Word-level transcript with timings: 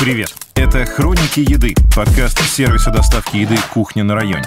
Привет! 0.00 0.34
Это 0.54 0.86
«Хроники 0.86 1.40
еды»— 1.40 1.74
подкаст 1.94 2.40
сервиса 2.40 2.90
доставки 2.90 3.36
еды 3.36 3.58
«Кухня 3.70 4.02
на 4.02 4.14
районе». 4.14 4.46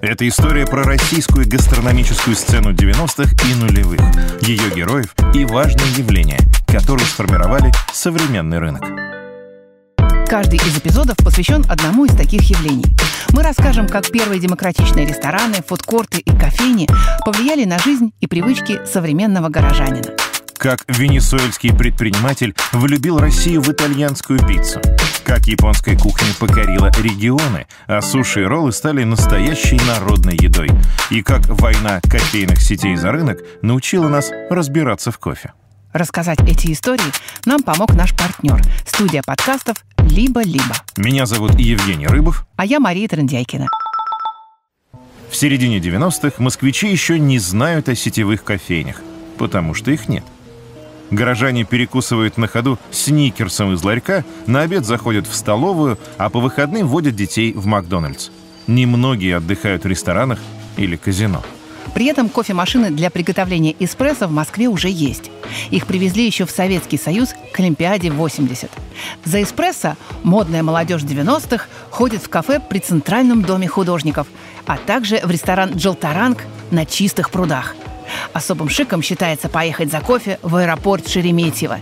Это 0.00 0.28
история 0.28 0.64
про 0.64 0.84
российскую 0.84 1.44
гастрономическую 1.44 2.36
сцену 2.36 2.72
90-х 2.72 3.34
и 3.50 3.54
нулевых, 3.56 4.00
ее 4.42 4.70
героев 4.72 5.12
и 5.34 5.44
важные 5.44 5.90
явления, 5.98 6.38
которые 6.68 7.04
сформировали 7.04 7.72
современный 7.92 8.60
рынок. 8.60 8.84
Каждый 10.28 10.60
из 10.60 10.78
эпизодов 10.78 11.16
посвящен 11.16 11.64
одному 11.68 12.04
из 12.04 12.14
таких 12.14 12.42
явлений. 12.42 12.86
Мы 13.32 13.42
расскажем, 13.42 13.88
как 13.88 14.08
первые 14.08 14.40
демократичные 14.40 15.04
рестораны, 15.04 15.64
фудкорты 15.66 16.18
и 16.20 16.30
кофейни 16.30 16.86
повлияли 17.24 17.64
на 17.64 17.80
жизнь 17.80 18.12
и 18.20 18.28
привычки 18.28 18.80
современного 18.86 19.48
горожанина. 19.48 20.21
Как 20.62 20.84
венесуэльский 20.86 21.74
предприниматель 21.74 22.54
влюбил 22.70 23.18
Россию 23.18 23.62
в 23.62 23.68
итальянскую 23.70 24.38
пиццу. 24.46 24.80
Как 25.24 25.48
японская 25.48 25.98
кухня 25.98 26.28
покорила 26.38 26.88
регионы, 27.00 27.66
а 27.88 28.00
суши 28.00 28.42
и 28.42 28.44
роллы 28.44 28.70
стали 28.70 29.02
настоящей 29.02 29.80
народной 29.88 30.36
едой. 30.36 30.68
И 31.10 31.20
как 31.20 31.48
война 31.48 32.00
кофейных 32.02 32.62
сетей 32.62 32.94
за 32.94 33.10
рынок 33.10 33.40
научила 33.62 34.06
нас 34.06 34.30
разбираться 34.50 35.10
в 35.10 35.18
кофе. 35.18 35.52
Рассказать 35.92 36.38
эти 36.42 36.72
истории 36.72 37.10
нам 37.44 37.64
помог 37.64 37.94
наш 37.94 38.16
партнер– 38.16 38.62
студия 38.86 39.22
подкастов 39.26 39.84
«Либо-либо». 39.98 40.76
Меня 40.96 41.26
зовут 41.26 41.58
Евгений 41.58 42.06
Рыбов. 42.06 42.46
А 42.54 42.64
я 42.64 42.78
Мария 42.78 43.08
Трендяйкина. 43.08 43.66
В 45.28 45.34
середине 45.34 45.80
90-х 45.80 46.40
москвичи 46.40 46.88
еще 46.88 47.18
не 47.18 47.40
знают 47.40 47.88
о 47.88 47.96
сетевых 47.96 48.44
кофейнях, 48.44 49.02
потому 49.38 49.74
что 49.74 49.90
их 49.90 50.08
нет. 50.08 50.22
Горожане 51.12 51.64
перекусывают 51.64 52.38
на 52.38 52.48
ходу 52.48 52.78
сникерсом 52.90 53.74
из 53.74 53.84
ларька, 53.84 54.24
на 54.46 54.62
обед 54.62 54.86
заходят 54.86 55.26
в 55.26 55.34
столовую, 55.34 55.98
а 56.16 56.30
по 56.30 56.40
выходным 56.40 56.88
водят 56.88 57.14
детей 57.14 57.52
в 57.52 57.66
Макдональдс. 57.66 58.30
Немногие 58.66 59.36
отдыхают 59.36 59.84
в 59.84 59.86
ресторанах 59.86 60.38
или 60.78 60.96
казино. 60.96 61.42
При 61.92 62.06
этом 62.06 62.30
кофемашины 62.30 62.90
для 62.90 63.10
приготовления 63.10 63.76
эспрессо 63.78 64.26
в 64.26 64.32
Москве 64.32 64.68
уже 64.68 64.88
есть. 64.88 65.30
Их 65.70 65.86
привезли 65.86 66.24
еще 66.24 66.46
в 66.46 66.50
Советский 66.50 66.96
Союз 66.96 67.34
к 67.52 67.60
Олимпиаде 67.60 68.10
80. 68.10 68.70
За 69.26 69.42
эспрессо 69.42 69.96
модная 70.22 70.62
молодежь 70.62 71.02
90-х 71.02 71.66
ходит 71.90 72.22
в 72.22 72.30
кафе 72.30 72.58
при 72.58 72.78
Центральном 72.78 73.42
доме 73.42 73.68
художников, 73.68 74.28
а 74.64 74.78
также 74.78 75.20
в 75.22 75.30
ресторан 75.30 75.72
«Джелтаранг» 75.72 76.46
на 76.70 76.86
чистых 76.86 77.30
прудах. 77.30 77.76
Особым 78.32 78.68
шиком 78.68 79.02
считается 79.02 79.48
поехать 79.48 79.90
за 79.90 80.00
кофе 80.00 80.38
в 80.42 80.56
аэропорт 80.56 81.08
Шереметьево. 81.08 81.78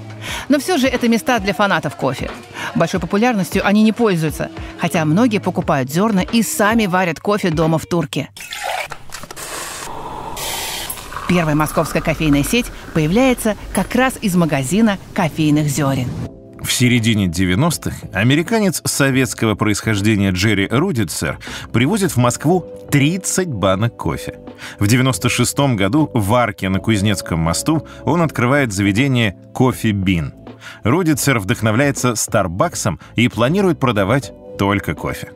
Но 0.48 0.59
все 0.59 0.79
же 0.79 0.89
это 0.89 1.09
места 1.09 1.39
для 1.39 1.55
фанатов 1.55 1.97
кофе. 1.97 2.31
Большой 2.75 3.01
популярностью 3.01 3.67
они 3.67 3.83
не 3.83 3.93
пользуются, 3.93 4.51
хотя 4.78 5.05
многие 5.05 5.39
покупают 5.39 5.91
зерна 5.91 6.23
и 6.23 6.43
сами 6.43 6.87
варят 6.87 7.21
кофе 7.21 7.51
дома 7.51 7.78
в 7.78 7.87
турке. 7.87 8.31
Первая 11.28 11.55
московская 11.55 12.03
кофейная 12.03 12.43
сеть 12.43 12.67
появляется 12.93 13.56
как 13.73 13.95
раз 13.95 14.15
из 14.21 14.34
магазина 14.34 14.98
кофейных 15.15 15.69
зерен. 15.69 16.09
В 16.62 16.72
середине 16.72 17.27
90-х 17.27 18.08
американец 18.12 18.83
советского 18.84 19.55
происхождения 19.55 20.30
Джерри 20.30 20.69
Рудицер 20.70 21.39
привозит 21.72 22.12
в 22.12 22.16
Москву 22.16 22.64
30 22.91 23.48
банок 23.48 23.97
кофе. 23.97 24.39
В 24.78 24.86
96 24.86 25.58
году 25.77 26.11
в 26.12 26.34
Арке 26.34 26.69
на 26.69 26.78
Кузнецком 26.78 27.41
мосту 27.41 27.86
он 28.05 28.22
открывает 28.22 28.72
заведение 28.72 29.36
«Кофе 29.55 29.92
Бин». 29.92 30.34
Рудицер 30.83 31.38
вдохновляется 31.38 32.14
Старбаксом 32.14 33.00
и 33.14 33.28
планирует 33.28 33.81
продавать 33.81 34.33
только 34.58 34.94
кофе. 34.94 35.31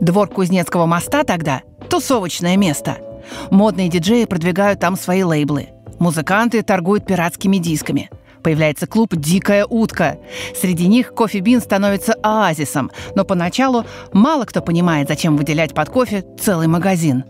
Двор 0.00 0.28
Кузнецкого 0.28 0.86
моста 0.86 1.24
тогда– 1.24 1.62
тусовочное 1.88 2.56
место– 2.56 2.98
Модные 3.50 3.88
диджеи 3.88 4.24
продвигают 4.24 4.80
там 4.80 4.96
свои 4.96 5.22
лейблы. 5.22 5.68
Музыканты 5.98 6.62
торгуют 6.62 7.06
пиратскими 7.06 7.58
дисками. 7.58 8.10
Появляется 8.44 8.86
клуб 8.86 9.16
«Дикая 9.16 9.64
утка». 9.64 10.18
Среди 10.54 10.86
них 10.86 11.14
кофе 11.14 11.40
Бин 11.40 11.60
становится 11.60 12.14
оазисом, 12.22 12.92
но 13.16 13.24
поначалу 13.24 13.84
мало 14.12 14.44
кто 14.44 14.62
понимает, 14.62 15.08
зачем 15.08 15.36
выделять 15.36 15.74
под 15.74 15.88
кофе 15.88 16.24
целый 16.40 16.68
магазин. 16.68 17.24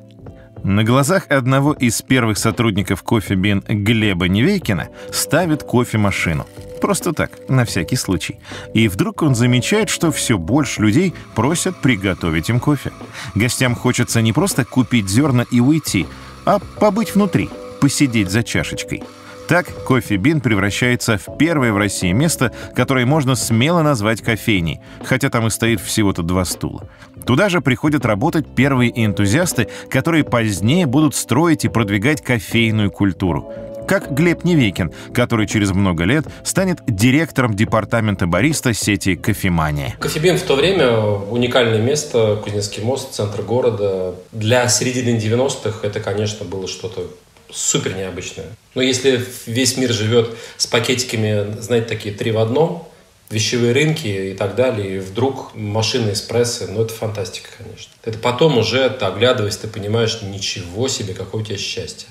На 0.63 0.85
глазах 0.85 1.31
одного 1.31 1.73
из 1.73 2.03
первых 2.03 2.37
сотрудников 2.37 3.03
кофе 3.03 3.35
Бин 3.35 3.63
Глеба 3.67 4.29
Невейкина 4.29 4.89
ставит 5.11 5.63
кофемашину– 5.63 6.47
Просто 6.85 7.15
так, 7.15 7.49
на 7.49 7.65
всякий 7.65 7.97
случай. 7.97 8.39
И 8.75 8.89
вдруг 8.89 9.23
он 9.23 9.35
замечает, 9.35 9.89
что 9.89 10.13
все 10.13 10.37
больше 10.37 10.83
людей 10.83 11.15
просят 11.35 11.77
приготовить 11.77 12.51
им 12.51 12.61
кофе. 12.61 12.93
Гостям 13.35 13.75
хочется 13.75 14.21
не 14.21 14.35
просто 14.35 14.67
купить 14.67 15.09
зерна 15.09 15.47
и 15.51 15.61
уйти, 15.61 16.07
а 16.45 16.59
побыть 16.59 17.15
внутри, 17.15 17.49
посидеть 17.81 18.31
за 18.31 18.43
чашечкой. 18.43 19.03
Так 19.49 19.67
кофе 19.85 20.17
Бин 20.17 20.41
превращается 20.41 21.19
в 21.19 21.37
первое 21.37 21.73
в 21.73 21.77
России 21.77 22.13
место, 22.13 22.51
которое 22.75 23.05
можно 23.05 23.35
смело 23.35 23.83
назвать 23.83 24.23
кофейней, 24.23 24.81
хотя 25.05 25.29
там 25.29 25.47
и 25.47 25.51
стоит 25.51 25.81
всего-то 25.81 26.23
два 26.23 26.47
стула. 26.47 26.89
Туда 27.27 27.51
же 27.51 27.61
приходят 27.61 28.07
работать 28.07 28.55
первые 28.55 28.91
энтузиасты, 29.05 29.69
которые 29.91 30.25
позднее 30.25 30.87
будут 30.87 31.15
строить 31.15 31.65
и 31.65 31.69
продвигать 31.69 32.23
кофейную 32.23 32.91
культуру 32.91 33.53
как 33.87 34.15
Глеб 34.15 34.45
Невейкин, 34.45 34.93
который 35.13 35.47
через 35.47 35.73
много 35.73 36.05
лет 36.05 36.25
станет 36.43 36.79
директором 36.87 37.55
департамента 37.55 38.27
бариста 38.27 38.73
сети 38.73 39.15
«Кофемания». 39.15 39.95
Кофебин 40.01 40.39
в 40.39 40.43
то 40.43 40.57
время 40.57 40.97
уникальное 41.01 41.83
место, 41.83 42.41
Кузнецкий 42.43 42.83
мост, 42.83 43.13
центр 43.13 43.43
города. 43.43 44.15
Для 44.33 44.69
середины 44.69 45.19
90-х 45.19 45.87
это, 45.87 46.01
конечно, 46.01 46.47
было 46.47 46.67
что-то 46.67 47.11
супер 47.51 47.95
необычное. 47.97 48.47
Но 48.75 48.83
если 48.83 49.25
весь 49.47 49.77
мир 49.77 49.93
живет 49.93 50.37
с 50.57 50.67
пакетиками, 50.67 51.61
знаете, 51.61 51.87
такие 51.89 52.15
три 52.15 52.33
в 52.33 52.39
одном, 52.39 52.89
вещевые 53.31 53.73
рынки 53.73 54.07
и 54.07 54.35
так 54.35 54.55
далее, 54.55 54.97
и 54.97 54.99
вдруг 54.99 55.55
машины 55.55 56.13
эспрессо, 56.13 56.67
ну 56.69 56.83
это 56.83 56.93
фантастика, 56.95 57.49
конечно. 57.57 57.93
Это 58.05 58.19
потом 58.19 58.59
уже, 58.59 58.89
ты 58.91 59.05
оглядываясь, 59.05 59.57
ты 59.57 59.69
понимаешь, 59.69 60.21
ничего 60.23 60.89
себе, 60.89 61.15
какое 61.15 61.43
у 61.43 61.45
тебя 61.45 61.59
счастье. 61.59 62.09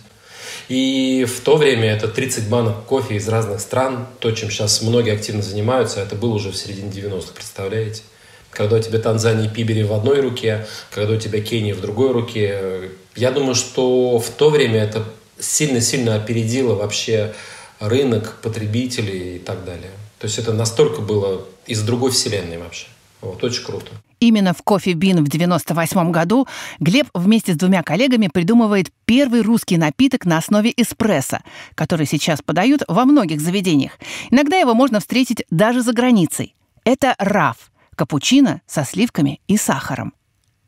И 0.69 1.25
в 1.25 1.41
то 1.41 1.57
время 1.57 1.91
это 1.91 2.07
30 2.07 2.47
банок 2.47 2.85
кофе 2.85 3.15
из 3.15 3.27
разных 3.27 3.59
стран, 3.59 4.07
то, 4.19 4.31
чем 4.31 4.49
сейчас 4.49 4.81
многие 4.81 5.13
активно 5.13 5.41
занимаются, 5.41 5.99
это 5.99 6.15
было 6.15 6.33
уже 6.33 6.51
в 6.51 6.55
середине 6.55 6.89
90-х, 6.89 7.33
представляете? 7.33 8.01
Когда 8.49 8.77
у 8.77 8.79
тебя 8.79 8.99
Танзания 8.99 9.47
и 9.47 9.49
Пибери 9.49 9.83
в 9.83 9.93
одной 9.93 10.21
руке, 10.21 10.67
когда 10.91 11.15
у 11.15 11.17
тебя 11.17 11.41
Кения 11.41 11.73
в 11.73 11.81
другой 11.81 12.11
руке. 12.11 12.91
Я 13.15 13.31
думаю, 13.31 13.55
что 13.55 14.19
в 14.19 14.29
то 14.29 14.51
время 14.51 14.83
это 14.83 15.03
сильно-сильно 15.43 16.15
опередило 16.15 16.75
вообще 16.75 17.33
рынок, 17.79 18.37
потребителей 18.41 19.37
и 19.37 19.39
так 19.39 19.65
далее. 19.65 19.91
То 20.19 20.27
есть 20.27 20.37
это 20.37 20.53
настолько 20.53 21.01
было 21.01 21.45
из 21.65 21.81
другой 21.81 22.11
вселенной 22.11 22.57
вообще. 22.57 22.87
Вот, 23.21 23.43
очень 23.43 23.63
круто. 23.63 23.87
Именно 24.19 24.53
в 24.53 24.61
кофе 24.61 24.93
Бин 24.93 25.23
в 25.23 25.27
98 25.27 26.11
году 26.11 26.47
Глеб 26.79 27.07
вместе 27.13 27.53
с 27.53 27.57
двумя 27.57 27.83
коллегами 27.83 28.27
придумывает 28.27 28.87
первый 29.05 29.41
русский 29.41 29.77
напиток 29.77 30.25
на 30.25 30.37
основе 30.37 30.73
эспрессо, 30.75 31.39
который 31.75 32.05
сейчас 32.05 32.41
подают 32.41 32.83
во 32.87 33.05
многих 33.05 33.41
заведениях. 33.41 33.93
Иногда 34.29 34.57
его 34.57 34.73
можно 34.73 34.99
встретить 34.99 35.43
даже 35.49 35.81
за 35.81 35.93
границей. 35.93 36.55
Это 36.85 37.15
раф– 37.17 37.71
капучино 37.95 38.61
со 38.65 38.83
сливками 38.85 39.41
и 39.47 39.57
сахаром. 39.57 40.13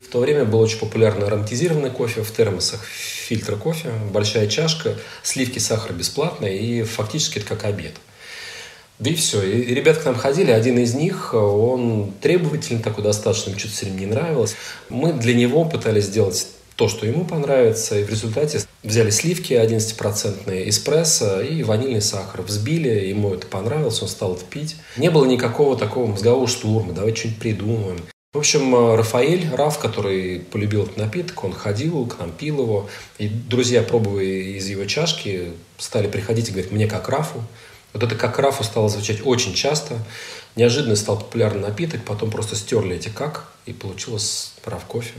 В 0.05 0.11
то 0.11 0.19
время 0.19 0.45
был 0.45 0.59
очень 0.59 0.79
популярный 0.79 1.27
ароматизированный 1.27 1.89
кофе 1.89 2.21
в 2.21 2.31
термосах, 2.31 2.83
фильтр 2.83 3.55
кофе, 3.57 3.89
большая 4.11 4.47
чашка, 4.47 4.95
сливки, 5.23 5.59
сахар 5.59 5.93
бесплатно, 5.93 6.45
и 6.45 6.83
фактически 6.83 7.39
это 7.39 7.47
как 7.47 7.65
обед– 7.65 7.93
да 8.97 9.09
и 9.09 9.15
все. 9.15 9.41
И 9.41 9.73
ребята 9.73 9.99
к 9.99 10.05
нам 10.05 10.15
ходили, 10.15 10.51
один 10.51 10.79
из 10.79 10.93
них, 10.93 11.33
он 11.33 12.13
требовательный 12.21 12.81
такой 12.81 13.03
достаточно, 13.03 13.51
мне 13.51 13.59
что-то 13.59 13.73
все 13.73 13.85
время 13.87 13.99
не 13.99 14.05
нравилось. 14.05 14.55
Мы 14.89 15.11
для 15.11 15.33
него 15.33 15.65
пытались 15.65 16.05
сделать 16.05 16.47
то, 16.77 16.87
что 16.87 17.05
ему 17.05 17.25
понравится, 17.25 17.97
и 17.97 18.03
в 18.03 18.09
результате 18.09 18.61
взяли 18.83 19.09
сливки 19.09 19.53
11-процентные, 19.53 20.69
эспрессо 20.69 21.41
и 21.41 21.63
ванильный 21.63 22.01
сахар, 22.01 22.41
взбили, 22.41 23.07
ему 23.07 23.33
это 23.33 23.47
понравилось, 23.47 24.01
он 24.01 24.07
стал 24.07 24.35
это 24.35 24.45
пить. 24.45 24.75
Не 24.97 25.09
было 25.09 25.25
никакого 25.25 25.77
такого 25.77 26.05
мозгового 26.07 26.47
штурма, 26.47 26.93
давай 26.93 27.15
что-нибудь 27.15 27.39
придумаем. 27.39 27.99
В 28.35 28.37
общем, 28.37 28.75
Рафаэль 28.95 29.49
Раф, 29.55 29.79
который 29.79 30.41
полюбил 30.41 30.83
этот 30.83 30.97
напиток, 30.97 31.41
он 31.45 31.53
ходил 31.53 32.05
к 32.05 32.19
нам, 32.19 32.31
пил 32.31 32.63
его. 32.63 32.89
И 33.17 33.29
друзья, 33.29 33.81
пробуя 33.81 34.25
из 34.25 34.67
его 34.67 34.83
чашки, 34.83 35.53
стали 35.77 36.07
приходить 36.07 36.49
и 36.49 36.51
говорить, 36.51 36.69
мне 36.69 36.85
как 36.85 37.07
Рафу. 37.07 37.41
Вот 37.93 38.03
это 38.03 38.13
как 38.15 38.37
рафу 38.37 38.65
стало 38.65 38.89
звучать 38.89 39.25
очень 39.25 39.53
часто. 39.53 39.99
Неожиданно 40.57 40.97
стал 40.97 41.17
популярный 41.17 41.61
напиток, 41.61 42.03
потом 42.03 42.29
просто 42.29 42.57
стерли 42.57 42.97
эти 42.97 43.07
как, 43.07 43.53
и 43.65 43.71
получилось 43.71 44.51
раф 44.65 44.83
кофе. 44.83 45.13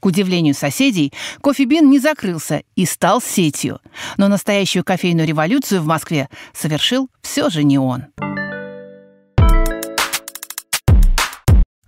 К 0.00 0.04
удивлению 0.04 0.54
соседей, 0.54 1.14
кофебин 1.42 1.88
не 1.88 1.98
закрылся 1.98 2.64
и 2.76 2.84
стал 2.84 3.22
сетью. 3.22 3.80
Но 4.18 4.28
настоящую 4.28 4.84
кофейную 4.84 5.26
революцию 5.26 5.80
в 5.80 5.86
Москве 5.86 6.28
совершил 6.52 7.08
все 7.22 7.48
же 7.48 7.64
не 7.64 7.78
он. 7.78 8.04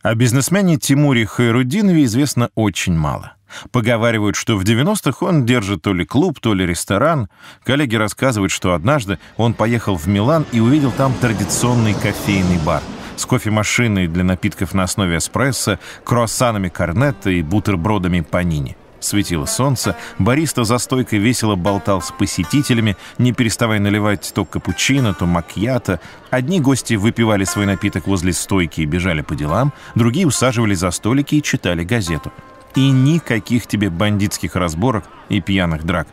О 0.03 0.15
бизнесмене 0.15 0.79
Тимуре 0.79 1.27
Хайрудинове 1.27 2.05
известно 2.05 2.49
очень 2.55 2.97
мало. 2.97 3.35
Поговаривают, 3.71 4.35
что 4.35 4.57
в 4.57 4.63
90-х 4.63 5.27
он 5.27 5.45
держит 5.45 5.83
то 5.83 5.93
ли 5.93 6.07
клуб, 6.07 6.41
то 6.41 6.55
ли 6.55 6.65
ресторан. 6.65 7.29
Коллеги 7.65 7.97
рассказывают, 7.97 8.51
что 8.51 8.73
однажды 8.73 9.19
он 9.37 9.53
поехал 9.53 9.97
в 9.97 10.07
Милан 10.07 10.47
и 10.53 10.61
увидел 10.61 10.91
там 10.93 11.13
традиционный 11.21 11.93
кофейный 11.93 12.59
бар 12.65 12.83
с 13.17 13.27
кофемашиной 13.27 14.07
для 14.07 14.25
напитков 14.25 14.73
на 14.73 14.85
основе 14.85 15.19
эспрессо, 15.19 15.79
круассанами 16.05 16.71
корнетто 16.71 17.29
и 17.29 17.43
бутербродами 17.43 18.23
панини. 18.23 18.79
Светило 19.01 19.47
солнце, 19.47 19.97
бариста 20.19 20.65
за 20.65 20.77
стойкой 20.77 21.19
весело 21.19 21.57
болтал 21.57 22.03
с 22.03 22.11
посетителями, 22.13 22.97
не 23.17 23.33
переставая 23.33 23.81
наливать 23.81 24.31
то 24.35 24.45
капучино, 24.45 25.15
то 25.15 25.25
макьято. 25.25 26.01
Одни 26.29 26.61
гости 26.61 26.95
выпивали 26.95 27.45
свой 27.45 27.65
напиток 27.65 28.07
возле 28.07 28.35
стойки 28.35 28.83
и 28.83 28.87
бежали 28.87 29.23
по 29.23 29.35
делам, 29.35 29.73
другие 29.95 30.27
усаживались 30.27 30.79
за 30.79 30.91
столики 30.91 31.37
и 31.37 31.43
читали 31.43 31.83
газету. 31.83 32.31
И 32.75 32.91
никаких 32.91 33.67
тебе 33.67 33.89
бандитских 33.89 34.55
разборок 34.55 35.05
и 35.31 35.41
пьяных 35.41 35.85
драк. 35.85 36.07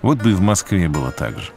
Вот 0.00 0.18
бы 0.18 0.30
и 0.30 0.34
в 0.34 0.40
Москве 0.40 0.88
было 0.88 1.10
так 1.10 1.38
же. 1.38 1.50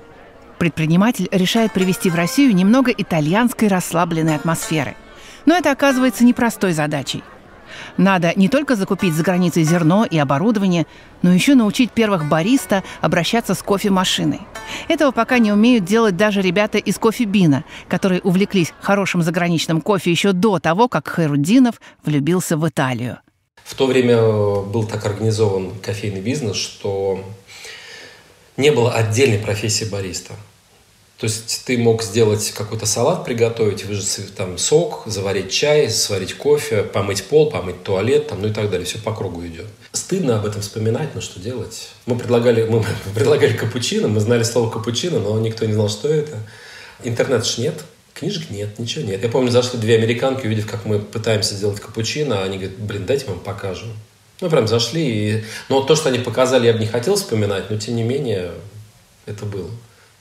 Предприниматель 0.60 1.30
решает 1.32 1.72
привести 1.72 2.10
в 2.10 2.16
Россию 2.16 2.54
немного 2.54 2.92
итальянской 2.92 3.68
расслабленной 3.68 4.36
атмосферы. 4.36 4.96
Но 5.46 5.56
это 5.56 5.72
оказывается 5.72 6.26
непростой 6.26 6.74
задачей– 6.74 7.24
надо 7.98 8.34
не 8.36 8.50
только 8.50 8.76
закупить 8.76 9.14
за 9.14 9.24
границей 9.24 9.64
зерно 9.64 10.06
и 10.06 10.18
оборудование, 10.18 10.86
но 11.22 11.34
еще 11.34 11.56
научить 11.56 11.92
первых 11.92 12.28
бариста 12.28 12.84
обращаться 13.02 13.54
с 13.54 13.62
кофемашиной. 13.62 14.42
Этого 14.88 15.12
пока 15.12 15.40
не 15.40 15.52
умеют 15.52 15.86
делать 15.86 16.16
даже 16.18 16.42
ребята 16.42 16.78
из 16.78 16.98
кофебина, 16.98 17.64
которые 17.88 18.22
увлеклись 18.22 18.74
хорошим 18.82 19.22
заграничным 19.22 19.82
кофе 19.82 20.12
еще 20.12 20.32
до 20.34 20.60
того, 20.60 20.88
как 20.88 21.08
Хайрудинов 21.08 21.82
влюбился 22.04 22.58
в 22.58 22.68
Италию. 22.68 23.20
В 23.64 23.76
то 23.76 23.86
время 23.86 24.16
э, 24.16 24.62
был 24.64 24.86
так 24.86 25.06
организован 25.06 25.72
кофейный 25.82 26.22
бизнес, 26.22 26.56
что 26.56 27.20
не 28.56 28.72
было 28.72 28.94
отдельной 28.94 29.40
профессии 29.40 29.86
бариста. 29.86 30.34
То 31.18 31.24
есть 31.24 31.64
ты 31.66 31.80
мог 31.80 32.04
сделать 32.04 32.52
какой-то 32.52 32.86
салат, 32.86 33.26
приготовить, 33.26 33.86
выжать 33.86 34.36
там 34.36 34.60
сок, 34.60 35.02
заварить 35.08 35.52
чай, 35.52 35.90
сварить 35.90 36.36
кофе, 36.36 36.84
помыть 36.84 37.24
пол, 37.24 37.50
помыть 37.50 37.82
туалет, 37.84 38.28
там, 38.28 38.42
ну 38.42 38.50
и 38.50 38.54
так 38.54 38.70
далее. 38.70 38.86
Все 38.86 39.00
по 39.00 39.16
кругу 39.16 39.44
идет. 39.48 39.66
Стыдно 39.94 40.38
об 40.38 40.46
этом 40.46 40.62
вспоминать, 40.62 41.16
но 41.16 41.22
что 41.22 41.40
делать? 41.40 41.90
Мы 42.06 42.20
предлагали, 42.20 42.66
мы 42.66 42.86
предлагали 43.16 43.54
капучино, 43.54 44.08
мы 44.08 44.20
знали 44.20 44.44
слово 44.44 44.70
капучино, 44.70 45.18
но 45.20 45.40
никто 45.40 45.66
не 45.66 45.74
знал, 45.74 45.90
что 45.90 46.08
это. 46.08 46.38
Интернет 47.04 47.48
ж 47.48 47.58
нет, 47.58 47.84
книжек 48.14 48.52
нет, 48.52 48.78
ничего 48.78 49.04
нет. 49.04 49.24
Я 49.24 49.30
помню, 49.30 49.50
зашли 49.50 49.80
две 49.80 49.96
американки, 49.96 50.46
увидев, 50.46 50.70
как 50.70 50.86
мы 50.86 51.00
пытаемся 51.00 51.56
сделать 51.56 51.80
капучино, 51.80 52.44
они 52.44 52.58
говорят, 52.58 52.78
блин, 52.78 53.06
дайте 53.08 53.26
вам 53.26 53.40
покажем. 53.40 53.90
Мы 54.40 54.52
прям 54.52 54.68
зашли, 54.68 55.32
и... 55.40 55.44
но 55.68 55.82
то, 55.82 55.96
что 55.96 56.10
они 56.10 56.20
показали, 56.20 56.68
я 56.68 56.74
бы 56.74 56.80
не 56.80 56.86
хотел 56.86 57.16
вспоминать, 57.16 57.72
но 57.72 57.78
тем 57.78 57.96
не 57.96 58.04
менее 58.04 58.52
это 59.26 59.46
было. 59.46 59.72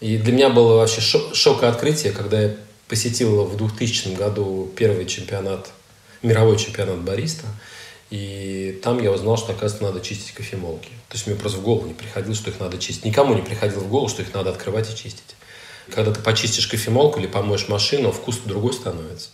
И 0.00 0.18
для 0.18 0.32
меня 0.32 0.50
было 0.50 0.76
вообще 0.76 1.00
шок, 1.00 1.62
и 1.62 1.66
открытие, 1.66 2.12
когда 2.12 2.40
я 2.40 2.56
посетил 2.88 3.44
в 3.44 3.56
2000 3.56 4.14
году 4.14 4.70
первый 4.76 5.06
чемпионат, 5.06 5.70
мировой 6.22 6.58
чемпионат 6.58 7.00
бариста. 7.02 7.46
И 8.10 8.78
там 8.84 9.02
я 9.02 9.10
узнал, 9.10 9.36
что, 9.36 9.52
оказывается, 9.52 9.82
надо 9.82 10.00
чистить 10.00 10.32
кофемолки. 10.32 10.90
То 11.08 11.14
есть 11.14 11.26
мне 11.26 11.34
просто 11.34 11.58
в 11.58 11.62
голову 11.62 11.86
не 11.86 11.94
приходило, 11.94 12.34
что 12.34 12.50
их 12.50 12.60
надо 12.60 12.78
чистить. 12.78 13.04
Никому 13.04 13.34
не 13.34 13.42
приходило 13.42 13.80
в 13.80 13.88
голову, 13.88 14.08
что 14.08 14.22
их 14.22 14.32
надо 14.32 14.50
открывать 14.50 14.92
и 14.92 14.96
чистить. 14.96 15.34
Когда 15.92 16.12
ты 16.12 16.20
почистишь 16.20 16.66
кофемолку 16.66 17.18
или 17.18 17.26
помоешь 17.26 17.68
машину, 17.68 18.12
вкус 18.12 18.38
другой 18.44 18.74
становится. 18.74 19.30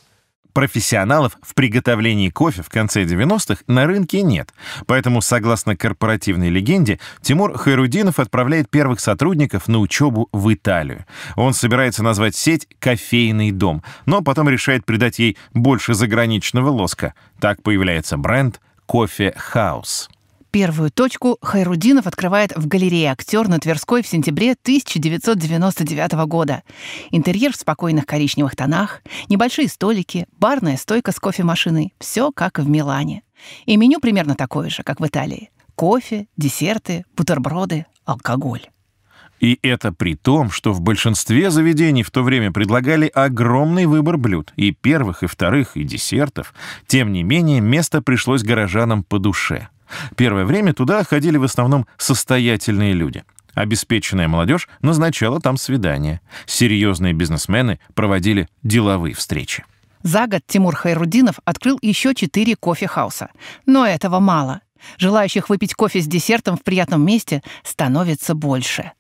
Профессионалов 0.53 1.39
в 1.43 1.55
приготовлении 1.55 2.29
кофе 2.29 2.63
в 2.63 2.69
конце 2.69 3.05
90-х 3.05 3.63
на 3.67 3.87
рынке 3.87 4.23
нет, 4.23 4.53
поэтому, 4.87 5.23
согласно 5.23 5.77
корпоративной 5.77 6.51
легенде, 6.51 7.01
Тимур 7.23 7.57
Хайрудинов 7.57 8.19
отправляет 8.19 8.69
первых 8.69 9.01
сотрудников 9.01 9.67
на 9.69 9.79
учебу 9.79 10.29
в 10.33 10.53
Италию. 10.53 11.07
Он 11.37 11.55
собирается 11.55 12.03
назвать 12.03 12.37
сеть 12.37 12.69
«Кофейный 12.79 13.51
дом», 13.51 13.83
но 14.05 14.21
потом 14.21 14.49
решает 14.49 14.85
придать 14.85 15.19
ей 15.19 15.39
больше 15.55 15.95
заграничного 15.95 16.69
лоска. 16.69 17.15
Так 17.41 17.63
появляется 17.63 18.19
бренд 18.19 18.61
«Кофе 18.87 19.33
Хаус». 19.37 20.11
Первую 20.53 20.91
точку 20.91 21.39
Хайрудинов 21.41 22.07
открывает 22.07 22.55
в 22.55 22.67
галерее 22.69 23.13
«Актер» 23.13 23.49
на 23.49 23.59
Тверской 23.59 24.03
в 24.03 24.07
сентябре 24.07 24.53
1999 24.53 26.13
года. 26.27 26.63
Интерьер 27.11 27.55
в 27.55 27.57
спокойных 27.57 28.05
коричневых 28.05 28.55
тонах, 28.55 29.01
небольшие 29.31 29.67
столики, 29.67 30.27
барная 30.39 30.77
стойка 30.77 31.11
с 31.13 31.19
кофемашиной. 31.19 31.95
Все 31.99 32.33
как 32.33 32.59
в 32.59 32.69
Милане. 32.69 33.23
И 33.65 33.79
меню 33.79 33.99
примерно 33.99 34.35
такое 34.35 34.69
же, 34.69 34.83
как 34.83 35.01
в 35.01 35.07
Италии. 35.07 35.49
Кофе, 35.75 36.27
десерты, 36.37 37.07
бутерброды, 37.17 37.87
алкоголь. 38.05 38.69
И 39.41 39.59
это 39.63 39.91
при 39.91 40.17
том, 40.17 40.51
что 40.51 40.75
в 40.75 40.83
большинстве 40.83 41.51
заведений 41.51 42.03
в 42.03 42.11
то 42.11 42.23
время 42.23 42.53
предлагали 42.53 43.07
огромный 43.07 43.87
выбор 43.87 44.19
блюд, 44.19 44.53
и 44.57 44.73
первых, 44.73 45.23
и 45.23 45.27
вторых, 45.27 45.79
и 45.79 45.85
десертов. 45.85 46.53
Тем 46.87 47.11
не 47.11 47.23
менее, 47.23 47.63
место 47.63 48.03
пришлось 48.03 48.43
горожанам 48.43 49.03
по 49.03 49.19
душе— 49.19 49.69
Первое 50.17 50.45
время 50.45 50.73
туда 50.73 51.05
ходили 51.05 51.37
в 51.37 51.45
основном 51.45 51.87
состоятельные 51.97 52.93
люди. 52.93 53.25
Обеспеченная 53.55 54.29
молодежь 54.29 54.69
назначала 54.81 55.41
там 55.41 55.57
свидания. 55.57 56.21
Серьезные 56.47 57.13
бизнесмены 57.13 57.81
проводили 57.95 58.49
деловые 58.63 59.15
встречи. 59.15 59.65
За 60.03 60.27
год 60.27 60.43
Тимур 60.47 60.75
Хайрудинов 60.75 61.39
открыл 61.45 61.79
еще 61.83 62.15
четыре 62.15 62.57
кофе-хауса. 62.57 63.31
Но 63.67 63.87
этого 63.87 64.19
мало. 64.19 64.63
Желающих 64.99 65.49
выпить 65.49 65.75
кофе 65.75 66.01
с 66.01 66.07
десертом 66.07 66.57
в 66.57 66.65
приятном 66.65 67.07
месте 67.07 67.43
становится 67.63 68.35
больше. 68.35 68.93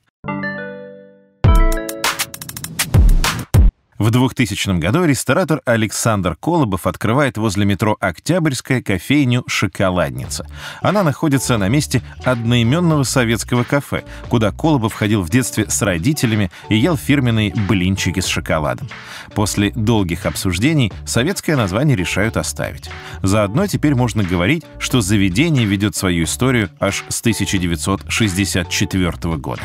В 4.02 4.10
2000 4.10 4.80
году 4.80 5.04
ресторатор 5.04 5.62
Александр 5.64 6.34
Колобов 6.34 6.88
открывает 6.88 7.38
возле 7.38 7.64
метро 7.64 7.96
Октябрьская 8.00 8.82
кофейню 8.82 9.44
«Шоколадница». 9.46 10.44
Она 10.80 11.04
находится 11.04 11.56
на 11.56 11.68
месте 11.68 12.02
одноименного 12.24 13.04
советского 13.04 13.62
кафе, 13.62 14.02
куда 14.28 14.50
Колобов 14.50 14.92
ходил 14.92 15.22
в 15.22 15.30
детстве 15.30 15.70
с 15.70 15.80
родителями 15.82 16.50
и 16.68 16.74
ел 16.74 16.96
фирменные 16.96 17.54
блинчики 17.54 18.18
с 18.18 18.26
шоколадом. 18.26 18.88
После 19.36 19.70
долгих 19.70 20.26
обсуждений 20.26 20.92
советское 21.06 21.54
название 21.54 21.94
решают 21.94 22.36
оставить. 22.36 22.90
Заодно 23.22 23.68
теперь 23.68 23.94
можно 23.94 24.24
говорить, 24.24 24.64
что 24.80 25.00
заведение 25.00 25.64
ведет 25.64 25.94
свою 25.94 26.24
историю 26.24 26.70
аж 26.80 27.04
с 27.08 27.20
1964 27.20 29.36
года. 29.36 29.62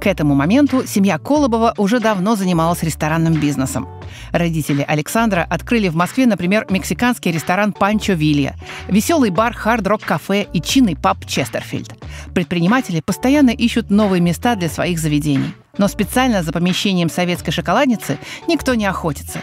К 0.00 0.06
этому 0.06 0.34
моменту 0.34 0.86
семья 0.86 1.18
Колобова 1.18 1.74
уже 1.76 2.00
давно 2.00 2.34
занималась 2.34 2.82
ресторанным 2.82 3.34
бизнесом. 3.34 3.86
Родители 4.32 4.82
Александра 4.88 5.46
открыли 5.48 5.88
в 5.88 5.94
Москве, 5.94 6.24
например, 6.24 6.66
мексиканский 6.70 7.30
ресторан 7.30 7.74
«Панчо 7.74 8.14
Вилья», 8.14 8.54
веселый 8.88 9.28
бар 9.28 9.52
«Хард 9.52 9.86
Рок 9.86 10.00
Кафе» 10.00 10.46
и 10.54 10.62
чинный 10.62 10.96
паб 10.96 11.26
«Честерфильд». 11.26 11.94
Предприниматели 12.34 13.02
постоянно 13.02 13.50
ищут 13.50 13.90
новые 13.90 14.22
места 14.22 14.56
для 14.56 14.70
своих 14.70 14.98
заведений. 14.98 15.54
Но 15.76 15.86
специально 15.86 16.42
за 16.42 16.52
помещением 16.52 17.10
советской 17.10 17.50
шоколадницы 17.50 18.18
никто 18.48 18.74
не 18.74 18.86
охотится. 18.86 19.40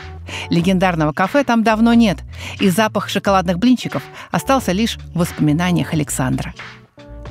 Легендарного 0.49 1.13
кафе 1.13 1.43
там 1.43 1.63
давно 1.63 1.93
нет, 1.93 2.17
и 2.59 2.69
запах 2.69 3.09
шоколадных 3.09 3.59
блинчиков 3.59 4.01
остался 4.31 4.71
лишь 4.71 4.97
в 5.13 5.19
воспоминаниях 5.19 5.93
Александра. 5.93 6.55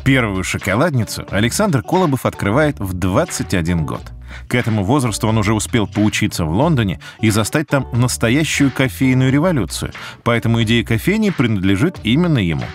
Первую 0.06 0.44
шоколадницу 0.44 1.26
Александр 1.32 1.82
Колобов 1.82 2.26
открывает 2.26 2.78
в 2.78 2.92
21 2.92 3.84
год. 3.84 4.12
К 4.46 4.54
этому 4.54 4.84
возрасту 4.84 5.26
он 5.26 5.36
уже 5.36 5.52
успел 5.52 5.88
поучиться 5.88 6.44
в 6.44 6.50
Лондоне 6.52 7.00
и 7.20 7.30
застать 7.30 7.66
там 7.66 7.88
настоящую 7.92 8.70
кофейную 8.70 9.32
революцию, 9.32 9.92
поэтому 10.22 10.62
идея 10.62 10.84
кофейни 10.84 11.30
принадлежит 11.30 11.96
именно 12.04 12.38
ему. 12.38 12.66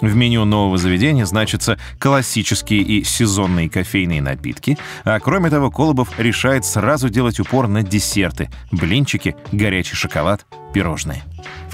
В 0.00 0.16
меню 0.16 0.44
нового 0.44 0.78
заведения 0.78 1.26
значатся 1.26 1.78
классические 2.00 2.80
и 2.80 3.04
сезонные 3.04 3.70
кофейные 3.70 4.20
напитки, 4.20 4.76
а 5.04 5.20
кроме 5.20 5.48
того 5.48 5.70
Колобов 5.70 6.18
решает 6.18 6.64
сразу 6.64 7.08
делать 7.08 7.38
упор 7.38 7.68
на 7.68 7.84
десерты– 7.84 8.50
блинчики, 8.72 9.36
горячий 9.52 9.94
шоколад, 9.94 10.44
пирожные 10.74 11.22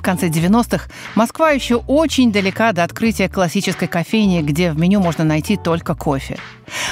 конце 0.06 0.28
90-х 0.28 0.88
Москва 1.16 1.50
еще 1.50 1.82
очень 1.88 2.30
далека 2.30 2.72
до 2.72 2.84
открытия 2.84 3.28
классической 3.28 3.88
кофейни, 3.88 4.40
где 4.40 4.70
в 4.70 4.78
меню 4.78 5.00
можно 5.00 5.24
найти 5.24 5.56
только 5.56 5.96
кофе. 5.96 6.38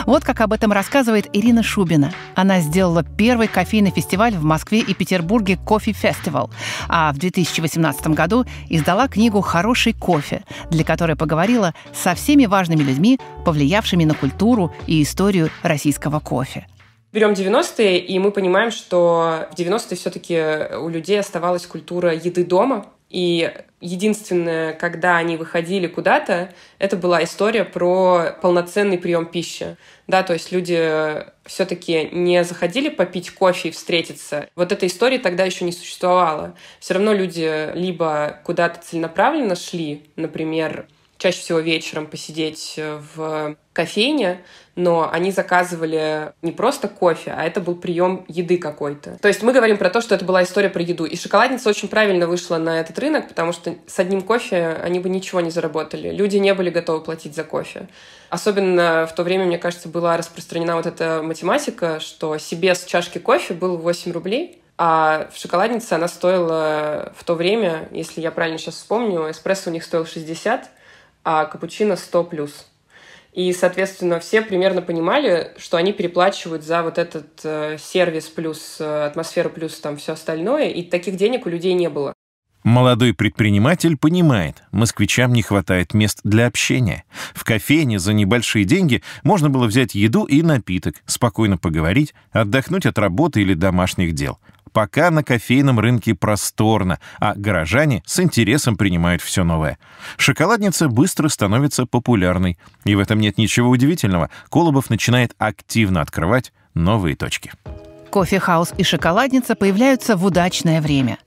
Вот 0.05 0.25
как 0.25 0.41
об 0.41 0.53
этом 0.53 0.73
рассказывает 0.73 1.29
Ирина 1.33 1.63
Шубина. 1.63 2.13
Она 2.35 2.59
сделала 2.59 3.05
первый 3.05 3.47
кофейный 3.47 3.93
фестиваль 3.93 4.35
в 4.35 4.43
Москве 4.43 4.81
и 4.81 4.95
Петербурге 4.95 5.57
«Кофе 5.57 5.93
Фестивал», 5.93 6.51
а 6.89 7.13
в 7.13 7.19
2018 7.19 8.09
году 8.09 8.47
издала 8.69 9.07
книгу 9.07 9.41
«Хороший 9.43 9.93
кофе», 9.93 10.43
для 10.71 10.83
которой 10.83 11.15
поговорила 11.15 11.73
со 11.93 12.17
всеми 12.17 12.47
важными 12.47 12.83
людьми, 12.83 13.21
повлиявшими 13.45 14.05
на 14.05 14.15
культуру 14.15 14.75
и 14.89 15.01
историю 15.01 15.51
российского 15.63 16.19
кофе 16.19 16.67
берем 17.15 17.33
90-е, 17.33 17.99
и 18.01 18.19
мы 18.19 18.33
понимаем, 18.33 18.73
что 18.73 19.47
в 19.53 19.55
90-е 19.55 19.97
все-таки 19.97 20.77
у 20.77 20.89
людей 20.89 21.21
оставалась 21.21 21.65
культура 21.65 22.13
еды 22.13 22.45
дома, 22.45 22.87
И 23.15 23.53
единственное, 23.81 24.73
когда 24.73 25.19
они 25.19 25.37
выходили 25.37 25.87
куда-то, 25.87 26.53
это 26.81 26.97
была 26.97 27.23
история 27.23 27.65
про 27.65 28.37
полноценный 28.43 28.99
прием 28.99 29.27
пищи. 29.27 29.77
Да, 30.09 30.25
то 30.25 30.33
есть 30.33 30.51
люди 30.51 31.25
все-таки 31.45 32.09
не 32.11 32.43
заходили 32.43 32.89
попить 32.89 33.31
кофе 33.31 33.69
и 33.69 33.71
встретиться. 33.71 34.49
Вот 34.57 34.73
этой 34.73 34.89
истории 34.89 35.19
тогда 35.19 35.45
еще 35.45 35.65
не 35.65 35.71
существовало. 35.71 36.57
Все 36.81 36.95
равно 36.95 37.13
люди 37.13 37.71
либо 37.75 38.41
куда-то 38.43 38.81
целенаправленно 38.83 39.55
шли, 39.55 40.03
например, 40.17 40.89
чаще 41.25 41.41
всего 41.41 41.59
вечером 41.61 42.07
посидеть 42.07 42.79
в 43.17 43.57
кофейне, 43.73 44.43
но 44.77 45.09
они 45.11 45.31
заказывали 45.31 46.35
не 46.43 46.53
просто 46.53 46.87
кофе, 46.87 47.33
а 47.35 47.45
это 47.45 47.63
был 47.63 47.77
прием 47.77 48.27
еды 48.29 48.59
какой-то. 48.59 49.17
То 49.23 49.29
есть 49.29 49.43
мы 49.43 49.55
говорим 49.55 49.79
про 49.79 49.89
то, 49.89 50.03
что 50.03 50.15
это 50.15 50.27
была 50.27 50.43
история 50.43 50.69
про 50.69 50.83
еду. 50.83 51.07
И 51.07 51.17
шоколадница 51.17 51.71
очень 51.71 51.89
правильно 51.89 52.27
вышла 52.27 52.59
на 52.59 52.79
этот 52.79 52.99
рынок, 52.99 53.29
потому 53.29 53.53
что 53.53 53.75
с 53.87 53.99
одним 53.99 54.21
кофе 54.21 54.79
они 54.83 55.01
бы 55.01 55.09
ничего 55.09 55.41
не 55.41 55.49
заработали. 55.49 56.11
Люди 56.11 56.37
не 56.37 56.53
были 56.53 56.69
готовы 56.69 57.01
платить 57.03 57.35
за 57.35 57.43
кофе. 57.43 57.89
Особенно 58.29 59.07
в 59.11 59.15
то 59.15 59.23
время, 59.23 59.47
мне 59.47 59.57
кажется, 59.57 59.89
была 59.89 60.19
распространена 60.19 60.77
вот 60.77 60.85
эта 60.85 61.23
математика, 61.23 62.01
что 62.01 62.37
себе 62.37 62.75
с 62.75 62.85
чашки 62.85 63.17
кофе 63.17 63.55
был 63.55 63.79
8 63.79 64.13
рублей, 64.13 64.61
а 64.77 65.31
в 65.33 65.39
шоколаднице 65.39 65.95
она 65.95 66.07
стоила 66.07 67.15
в 67.17 67.25
то 67.25 67.35
время, 67.35 67.89
если 67.93 68.21
я 68.21 68.31
правильно 68.31 68.59
сейчас 68.59 68.75
вспомню, 68.75 69.31
эспрессо 69.31 69.71
у 69.71 69.73
них 69.73 69.85
стоил 69.85 70.05
60, 70.05 70.69
а 71.25 71.47
капучино 71.47 71.97
100 71.97 72.25
плюс. 72.25 72.67
И, 73.33 73.53
соответственно, 73.53 74.21
все 74.21 74.43
примерно 74.43 74.81
понимали, 74.81 75.53
что 75.59 75.77
они 75.77 75.93
переплачивают 75.93 76.63
за 76.63 76.85
вот 76.85 76.99
этот 76.99 77.41
э, 77.43 77.79
сервис 77.81 78.29
плюс 78.29 78.77
э, 78.79 79.07
атмосферу 79.07 79.51
плюс 79.51 79.79
там 79.81 79.97
все 79.97 80.13
остальное, 80.13 80.69
и 80.69 80.85
таких 80.85 81.17
денег 81.17 81.47
у 81.47 81.49
людей 81.49 81.73
не 81.73 81.89
было. 81.89 82.13
Молодой 82.63 83.13
предприниматель 83.13 83.97
понимает, 83.97 84.63
москвичам 84.71 85.33
не 85.33 85.43
хватает 85.43 85.95
мест 85.95 86.21
для 86.23 86.47
общения. 86.47 87.05
В 87.35 87.45
кофейне 87.45 87.99
за 87.99 88.13
небольшие 88.13 88.65
деньги 88.65 89.03
можно 89.23 89.51
было 89.51 89.67
взять 89.67 89.95
еду 89.95 90.25
и 90.25 90.41
напиток, 90.41 90.95
спокойно 91.05 91.59
поговорить, 91.59 92.15
отдохнуть 92.31 92.87
от 92.87 92.99
работы 92.99 93.43
или 93.43 93.55
домашних 93.55 94.15
дел– 94.15 94.39
пока 94.75 95.11
на 95.11 95.23
кофейном 95.23 95.81
рынке 95.81 96.15
просторно, 96.15 96.99
а 97.19 97.35
горожане 97.35 98.03
с 98.05 98.21
интересом 98.21 98.77
принимают 98.77 99.23
все 99.23 99.45
новое. 99.45 99.79
Шоколадница 100.19 100.89
быстро 100.89 101.29
становится 101.29 101.87
популярной. 101.87 102.59
И 102.85 102.95
в 102.95 102.99
этом 102.99 103.21
нет 103.21 103.39
ничего 103.39 103.71
удивительного. 103.71 104.29
Колобов 104.51 104.91
начинает 104.91 105.35
активно 105.39 106.03
открывать 106.03 106.53
новые 106.75 107.15
точки. 107.15 107.53
Кофе-хаус 108.15 108.75
и 108.79 108.85
шоколадница 108.85 109.57
появляются 109.57 110.17
в 110.17 110.25
удачное 110.25 110.81
время. 110.81 111.19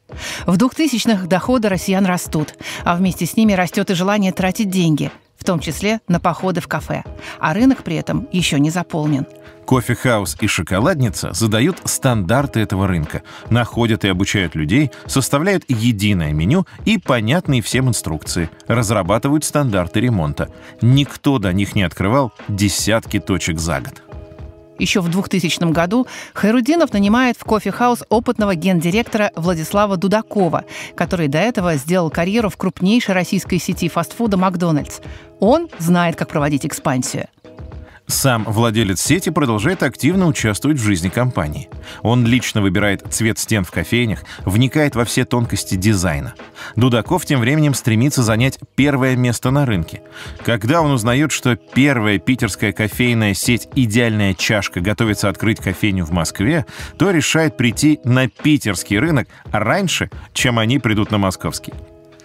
В 0.46 0.56
2000-х 0.56 1.28
доходы 1.28 1.68
россиян 1.68 2.06
растут, 2.06 2.54
а 2.86 2.96
вместе 2.96 3.26
с 3.26 3.36
ними 3.36 3.52
растет 3.52 3.92
и 3.92 3.94
желание 3.94 4.32
тратить 4.32 4.70
деньги, 4.70 5.12
в 5.38 5.44
том 5.44 5.60
числе 5.60 6.00
на 6.08 6.22
походы 6.22 6.62
в 6.62 6.70
кафе. 6.70 7.04
А 7.42 7.54
рынок 7.54 7.84
при 7.84 7.98
этом 7.98 8.30
еще 8.32 8.58
не 8.58 8.70
заполнен. 8.70 9.26
Кофе-хаус 9.66 10.38
и 10.40 10.48
шоколадница 10.48 11.34
задают 11.34 11.82
стандарты 11.84 12.62
этого 12.62 12.88
рынка, 12.88 13.22
находят 13.50 14.06
и 14.06 14.08
обучают 14.08 14.56
людей, 14.56 14.92
составляют 15.08 15.66
единое 15.68 16.32
меню 16.32 16.66
и 16.86 16.98
понятные 16.98 17.62
всем 17.62 17.90
инструкции, 17.90 18.50
разрабатывают 18.66 19.44
стандарты 19.44 20.00
ремонта. 20.00 20.50
Никто 20.82 21.38
до 21.38 21.52
них 21.52 21.76
не 21.76 21.84
открывал 21.84 22.32
десятки 22.48 23.20
точек 23.20 23.60
за 23.60 23.82
год. 23.82 24.07
Еще 24.80 25.02
в 25.02 25.10
2000 25.10 25.72
году 25.72 26.08
Хайрудинов 26.34 26.94
нанимает 26.94 27.38
в 27.38 27.44
кофе-хаус 27.44 28.04
опытного 28.10 28.56
гендиректора 28.56 29.32
Владислава 29.36 29.98
Дудакова, 29.98 30.66
который 30.96 31.28
до 31.28 31.40
этого 31.40 31.76
сделал 31.76 32.10
карьеру 32.10 32.50
в 32.50 32.58
крупнейшей 32.58 33.14
российской 33.14 33.60
сети 33.60 33.90
фастфуда 33.90 34.38
«Макдональдс». 34.38 35.00
Он 35.40 35.70
знает, 35.80 36.16
как 36.16 36.30
проводить 36.30 36.66
экспансию. 36.66 37.28
Сам 38.10 38.46
владелец 38.46 39.02
сети 39.02 39.30
продолжает 39.30 39.84
активно 39.84 40.28
участвовать 40.28 40.80
в 40.80 40.84
жизни 40.84 41.10
компании. 41.10 41.70
Он 42.04 42.26
лично 42.26 42.62
выбирает 42.62 43.04
цвет 43.10 43.38
стен 43.38 43.66
в 43.66 43.72
кофейнях, 43.72 44.24
вникает 44.46 44.96
во 44.96 45.04
все 45.04 45.26
тонкости 45.26 45.76
дизайна. 45.76 46.34
Дудаков 46.78 47.26
тем 47.26 47.42
временем 47.42 47.74
стремится 47.74 48.24
занять 48.24 48.60
первое 48.76 49.18
место 49.18 49.52
на 49.52 49.66
рынке. 49.66 50.04
Когда 50.46 50.82
он 50.82 50.92
узнает, 50.92 51.34
что 51.34 51.58
первая 51.58 52.18
питерская 52.18 52.72
кофейная 52.72 53.34
сеть 53.34 53.68
«Идеальная 53.76 54.34
чашка» 54.34 54.80
готовится 54.80 55.28
открыть 55.28 55.60
кофейню 55.60 56.06
в 56.06 56.12
Москве, 56.12 56.66
то 56.98 57.12
решает 57.12 57.58
прийти 57.58 58.00
на 58.06 58.30
питерский 58.30 59.00
рынок 59.00 59.28
раньше, 59.52 60.10
чем 60.32 60.60
они 60.60 60.80
придут 60.80 61.12
на 61.12 61.18
московский. 61.18 61.74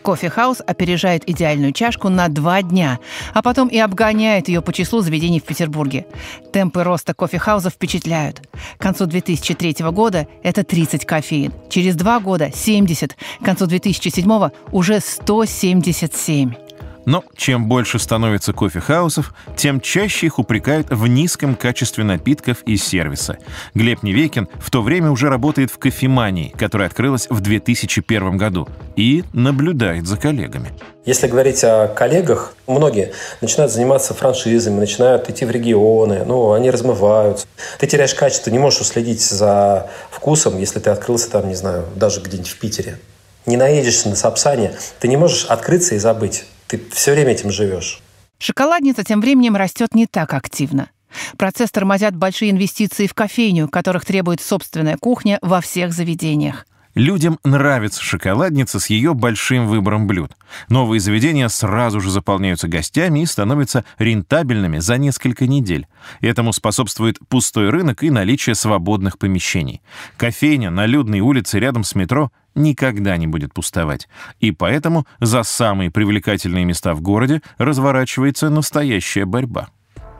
Кофе-хаус 0.02 0.58
опережает 0.66 1.28
идеальную 1.28 1.72
чашку 1.72 2.08
на 2.08 2.28
два 2.28 2.62
дня, 2.62 2.98
а 3.32 3.42
потом 3.42 3.68
и 3.68 3.78
обгоняет 3.78 4.48
ее 4.48 4.60
по 4.60 4.72
числу 4.72 5.00
заведений 5.00 5.40
в 5.40 5.44
Петербурге. 5.44 6.06
Темпы 6.52 6.82
роста 6.82 7.14
кофе-хауза 7.14 7.70
впечатляют. 7.70 8.42
К 8.78 8.82
концу 8.82 9.06
2003 9.06 9.76
года 9.90 10.26
это 10.42 10.64
30 10.64 11.06
кофеин, 11.06 11.52
через 11.70 11.94
два 11.94 12.20
года– 12.20 12.50
70, 12.54 13.16
к 13.40 13.44
концу 13.44 13.66
2007 13.66 14.50
уже 14.72 15.00
177. 15.00 16.71
Но 17.04 17.24
чем 17.36 17.68
больше 17.68 17.98
становится 17.98 18.52
кофе-хаусов, 18.52 19.34
тем 19.56 19.80
чаще 19.80 20.26
их 20.26 20.38
упрекают 20.38 20.88
в 20.90 21.06
низком 21.06 21.56
качестве 21.56 22.04
напитков 22.04 22.58
и 22.64 22.76
сервиса. 22.76 23.38
Глеб 23.74 24.02
Невекин 24.02 24.48
в 24.60 24.70
то 24.70 24.82
время 24.82 25.10
уже 25.10 25.28
работает 25.28 25.70
в 25.70 25.78
кофемании, 25.78 26.54
которая 26.56 26.88
открылась 26.88 27.26
в 27.28 27.40
2001 27.40 28.36
году, 28.36 28.68
и 28.96 29.24
наблюдает 29.32 30.06
за 30.06 30.16
коллегами. 30.16 30.70
Если 31.04 31.26
говорить 31.26 31.64
о 31.64 31.88
коллегах, 31.88 32.54
многие 32.68 33.12
начинают 33.40 33.72
заниматься 33.72 34.14
франшизами, 34.14 34.78
начинают 34.78 35.28
идти 35.28 35.44
в 35.44 35.50
регионы, 35.50 36.24
ну, 36.24 36.52
они 36.52 36.70
размываются. 36.70 37.46
Ты 37.80 37.88
теряешь 37.88 38.14
качество, 38.14 38.50
не 38.50 38.60
можешь 38.60 38.80
уследить 38.80 39.20
за 39.20 39.90
вкусом, 40.10 40.58
если 40.58 40.78
ты 40.78 40.90
открылся 40.90 41.28
там, 41.28 41.48
не 41.48 41.56
знаю, 41.56 41.86
даже 41.96 42.20
где-нибудь 42.20 42.50
в 42.50 42.58
Питере. 42.58 42.98
Не 43.46 43.56
наедешься 43.56 44.08
на 44.08 44.14
Сапсане, 44.14 44.74
ты 45.00 45.08
не 45.08 45.16
можешь 45.16 45.46
открыться 45.46 45.96
и 45.96 45.98
забыть. 45.98 46.44
Ты 46.66 46.80
все 46.90 47.12
время 47.12 47.32
этим 47.32 47.50
живешь. 47.50 48.00
Шоколадница 48.38 49.04
тем 49.04 49.20
временем 49.20 49.56
растет 49.56 49.94
не 49.94 50.06
так 50.06 50.34
активно. 50.34 50.90
Процесс 51.36 51.70
тормозят 51.70 52.16
большие 52.16 52.50
инвестиции 52.50 53.06
в 53.06 53.14
кофейню, 53.14 53.68
которых 53.68 54.04
требует 54.04 54.40
собственная 54.40 54.96
кухня 54.96 55.38
во 55.42 55.60
всех 55.60 55.92
заведениях. 55.92 56.66
Людям 56.94 57.38
нравится 57.42 58.02
шоколадница 58.02 58.78
с 58.78 58.90
ее 58.90 59.14
большим 59.14 59.66
выбором 59.66 60.06
блюд. 60.06 60.32
Новые 60.68 61.00
заведения 61.00 61.48
сразу 61.48 62.02
же 62.02 62.10
заполняются 62.10 62.68
гостями 62.68 63.20
и 63.20 63.26
становятся 63.26 63.86
рентабельными 63.98 64.78
за 64.78 64.98
несколько 64.98 65.46
недель. 65.46 65.86
Этому 66.20 66.52
способствует 66.52 67.18
пустой 67.28 67.70
рынок 67.70 68.02
и 68.02 68.10
наличие 68.10 68.54
свободных 68.54 69.18
помещений. 69.18 69.80
Кофейня 70.18 70.70
на 70.70 70.84
людной 70.84 71.20
улице 71.20 71.58
рядом 71.58 71.82
с 71.82 71.94
метро 71.94 72.30
никогда 72.54 73.16
не 73.16 73.26
будет 73.26 73.54
пустовать. 73.54 74.08
И 74.40 74.52
поэтому 74.52 75.06
за 75.20 75.42
самые 75.42 75.90
привлекательные 75.90 76.64
места 76.64 76.94
в 76.94 77.00
городе 77.00 77.42
разворачивается 77.58 78.50
настоящая 78.50 79.24
борьба. 79.24 79.68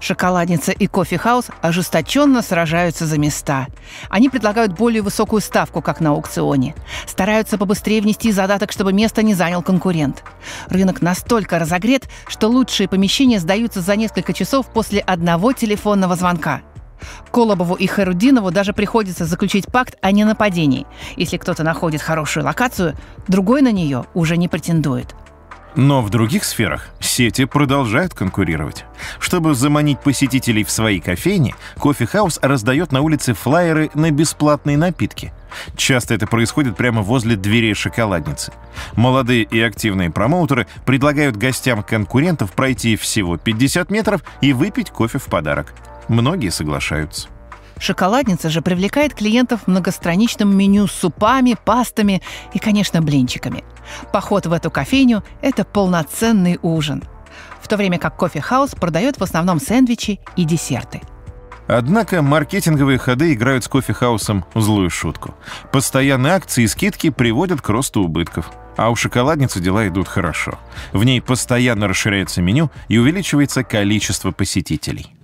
Шоколадница 0.03 0.73
и 0.73 0.89
кофе-хаус 0.89 1.47
ожесточенно 1.61 2.43
сражаются 2.43 3.07
за 3.07 3.19
места. 3.19 3.69
Они 4.11 4.29
предлагают 4.29 4.73
более 4.73 5.01
высокую 5.01 5.41
ставку, 5.41 5.81
как 5.81 6.01
на 6.01 6.11
аукционе. 6.11 6.75
Стараются 7.07 7.57
побыстрее 7.57 8.03
внести 8.03 8.33
задаток, 8.33 8.73
чтобы 8.73 8.93
место 8.93 9.23
не 9.23 9.35
занял 9.35 9.63
конкурент. 9.63 10.25
Рынок 10.69 11.03
настолько 11.03 11.61
разогрет, 11.61 12.09
что 12.27 12.49
лучшие 12.49 12.89
помещения 12.89 13.39
сдаются 13.39 13.81
за 13.81 13.95
несколько 13.95 14.33
часов 14.33 14.67
после 14.73 14.99
одного 14.99 15.53
телефонного 15.53 16.17
звонка. 16.17 16.63
Колобову 17.31 17.75
и 17.75 17.87
Харудинову 17.87 18.51
даже 18.51 18.73
приходится 18.73 19.25
заключить 19.25 19.67
пакт 19.67 19.97
о 20.01 20.13
ненападении. 20.13 20.87
Если 21.17 21.37
кто-то 21.37 21.63
находит 21.63 22.03
хорошую 22.03 22.45
локацию, 22.45 22.95
другой 23.29 23.63
на 23.63 23.73
нее 23.73 24.05
уже 24.15 24.37
не 24.37 24.49
претендует. 24.49 25.15
Но 25.75 26.03
в 26.03 26.11
других 26.11 26.45
сферах 26.45 26.89
сети 27.01 27.47
продолжают 27.47 28.13
конкурировать. 28.13 28.85
Чтобы 29.19 29.55
заманить 29.55 30.01
посетителей 30.01 30.65
в 30.65 30.71
свои 30.71 31.01
кофейни, 31.01 31.55
кофе-хаус 31.79 32.39
раздает 32.43 32.93
на 32.93 33.01
улице 33.01 33.33
флаеры 33.33 33.91
на 33.95 34.11
бесплатные 34.11 34.77
напитки. 34.77 35.33
Часто 35.77 36.15
это 36.15 36.27
происходит 36.27 36.77
прямо 36.77 37.03
возле 37.03 37.37
дверей 37.37 37.75
шоколадницы. 37.75 38.53
Молодые 38.97 39.45
и 39.45 39.61
активные 39.61 40.11
промоутеры 40.11 40.67
предлагают 40.85 41.37
гостям 41.37 41.83
конкурентов 41.83 42.53
пройти 42.53 42.97
всего 42.97 43.39
50 43.39 43.91
метров 43.91 44.23
и 44.41 44.53
выпить 44.53 44.91
кофе 44.91 45.19
в 45.19 45.25
подарок. 45.25 45.73
Многие 46.09 46.51
соглашаются. 46.51 47.29
Шоколадница 47.79 48.49
же 48.49 48.63
привлекает 48.63 49.13
клиентов 49.13 49.67
многостраничным 49.67 50.57
меню 50.57 50.87
с 50.87 50.93
супами, 50.93 51.57
пастами 51.65 52.23
и, 52.53 52.59
конечно, 52.59 53.03
блинчиками. 53.03 53.65
Поход 54.13 54.47
в 54.47 54.53
эту 54.53 54.71
кофейню– 54.71 55.25
это 55.43 55.65
полноценный 55.65 56.61
ужин. 56.63 57.03
В 57.61 57.67
то 57.67 57.77
время 57.77 57.99
как 57.99 58.17
кофе-хаус 58.17 58.77
продает 58.77 59.19
в 59.19 59.23
основном 59.23 59.59
сэндвичи 59.59 60.21
и 60.37 60.45
десерты. 60.45 61.01
Однако 61.67 62.23
маркетинговые 62.23 62.99
ходы 62.99 63.33
играют 63.33 63.65
с 63.65 63.69
кофехаусом 63.69 64.45
в 64.53 64.61
злую 64.61 64.91
шутку. 64.91 65.35
Постоянные 65.71 66.35
акции 66.35 66.65
и 66.65 66.69
скидки 66.69 67.11
приводят 67.11 67.63
к 67.63 67.69
росту 67.69 68.03
убытков. 68.03 68.51
А 68.77 68.91
у 68.91 68.97
шоколадницы 68.97 69.61
дела 69.61 69.87
идут 69.89 70.09
хорошо. 70.09 70.59
В 70.93 71.05
ней 71.05 71.21
постоянно 71.21 71.89
расширяется 71.89 72.43
меню 72.43 72.71
и 72.89 72.99
увеличивается 72.99 73.65
количество 73.65 74.33
посетителей. 74.33 75.15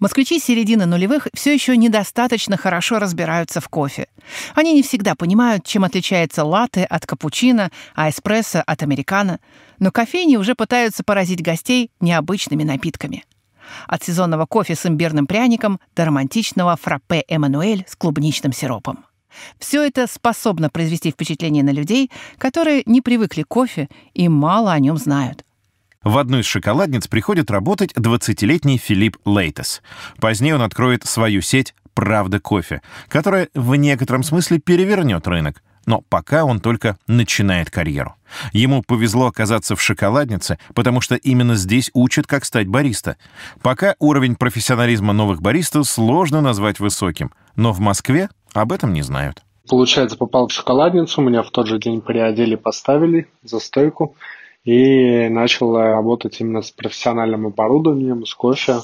Москвичи 0.00 0.38
середины 0.38 0.86
нулевых 0.86 1.26
все 1.34 1.52
еще 1.52 1.76
недостаточно 1.76 2.56
хорошо 2.56 3.00
разбираются 3.00 3.60
в 3.60 3.68
кофе. 3.68 4.06
Они 4.54 4.72
не 4.72 4.82
всегда 4.82 5.16
понимают, 5.16 5.66
чем 5.66 5.82
отличается 5.82 6.44
латте 6.44 6.84
от 6.84 7.04
капучино, 7.04 7.70
а 7.94 8.08
эспрессо 8.08 8.62
от 8.64 8.82
американо. 8.82 9.40
Но 9.80 9.90
кофейни 9.90 10.36
уже 10.36 10.54
пытаются 10.54 11.02
поразить 11.02 11.42
гостей 11.42 11.90
необычными 12.00 12.62
напитками. 12.62 13.24
От 13.86 14.04
сезонного 14.04 14.46
кофе 14.46 14.76
с 14.76 14.86
имбирным 14.86 15.26
пряником 15.26 15.80
до 15.96 16.04
романтичного 16.04 16.76
фраппе 16.76 17.24
«Эммануэль» 17.28 17.84
с 17.88 17.96
клубничным 17.96 18.52
сиропом. 18.52 19.04
Все 19.58 19.84
это 19.84 20.06
способно 20.06 20.70
произвести 20.70 21.10
впечатление 21.10 21.62
на 21.62 21.70
людей, 21.70 22.10
которые 22.38 22.82
не 22.86 23.00
привыкли 23.00 23.42
к 23.42 23.48
кофе 23.48 23.88
и 24.14 24.28
мало 24.28 24.72
о 24.72 24.78
нем 24.78 24.96
знают. 24.96 25.44
В 26.08 26.16
одну 26.16 26.38
из 26.38 26.46
шоколадниц 26.46 27.06
приходит 27.06 27.50
работать 27.50 27.92
20-летний 27.92 28.78
Филипп 28.78 29.18
Лейтес. 29.26 29.82
Позднее 30.18 30.54
он 30.54 30.62
откроет 30.62 31.04
свою 31.04 31.42
сеть 31.42 31.74
«Правда 31.92 32.40
кофе», 32.40 32.80
которая 33.08 33.50
в 33.52 33.74
некотором 33.74 34.22
смысле 34.22 34.58
перевернет 34.58 35.28
рынок. 35.28 35.62
Но 35.84 36.00
пока 36.08 36.46
он 36.46 36.60
только 36.60 36.96
начинает 37.08 37.68
карьеру. 37.68 38.14
Ему 38.54 38.82
повезло 38.82 39.26
оказаться 39.26 39.76
в 39.76 39.82
шоколаднице, 39.82 40.58
потому 40.74 41.02
что 41.02 41.14
именно 41.14 41.56
здесь 41.56 41.90
учат, 41.92 42.26
как 42.26 42.46
стать 42.46 42.68
бариста. 42.68 43.18
Пока 43.60 43.94
уровень 43.98 44.34
профессионализма 44.34 45.12
новых 45.12 45.42
баристов 45.42 45.86
сложно 45.86 46.40
назвать 46.40 46.80
высоким, 46.80 47.32
но 47.54 47.74
в 47.74 47.80
Москве 47.80 48.30
об 48.54 48.72
этом 48.72 48.94
не 48.94 49.02
знают. 49.02 49.42
Получается, 49.68 50.16
попал 50.16 50.48
в 50.48 50.52
шоколадницу, 50.52 51.20
меня 51.20 51.42
в 51.42 51.50
тот 51.50 51.66
же 51.66 51.78
день 51.78 52.00
приодели, 52.00 52.54
поставили 52.54 53.28
за 53.42 53.60
стойку 53.60 54.16
и 54.68 55.30
начал 55.30 55.74
работать 55.78 56.42
именно 56.42 56.60
с 56.60 56.70
профессиональным 56.70 57.46
оборудованием, 57.46 58.26
с 58.26 58.34
кофе. 58.34 58.80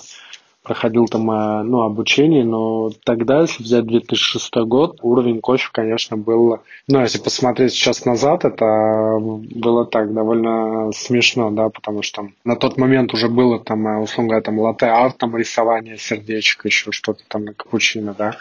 Проходил 0.63 1.07
там 1.09 1.31
э, 1.31 1.63
ну, 1.63 1.83
обучение, 1.83 2.43
но 2.43 2.91
тогда, 3.05 3.43
если 3.43 3.63
взять 3.63 3.85
2006 3.85 4.55
год, 4.65 5.01
уровень 5.03 5.43
кофе, 5.43 5.69
конечно, 5.71 6.17
был... 6.17 6.61
Ну, 6.89 7.01
если 7.01 7.19
посмотреть 7.19 7.73
сейчас 7.73 8.07
назад, 8.07 8.47
это 8.47 9.19
было 9.21 9.85
так 9.85 10.15
довольно 10.15 10.91
смешно, 10.93 11.51
да, 11.51 11.69
потому 11.69 12.01
что 12.01 12.29
на 12.45 12.57
тот 12.57 12.79
момент 12.79 13.13
уже 13.13 13.29
было 13.29 13.61
там, 13.61 13.87
э, 13.87 13.99
условно 14.01 14.31
говоря, 14.31 14.43
там 14.43 14.59
латте-арт, 14.59 15.19
там 15.19 15.37
рисование 15.37 15.99
сердечек, 15.99 16.65
еще 16.65 16.93
что-то 16.93 17.25
там 17.29 17.45
на 17.45 17.53
капучино, 17.53 18.15
да 18.17 18.39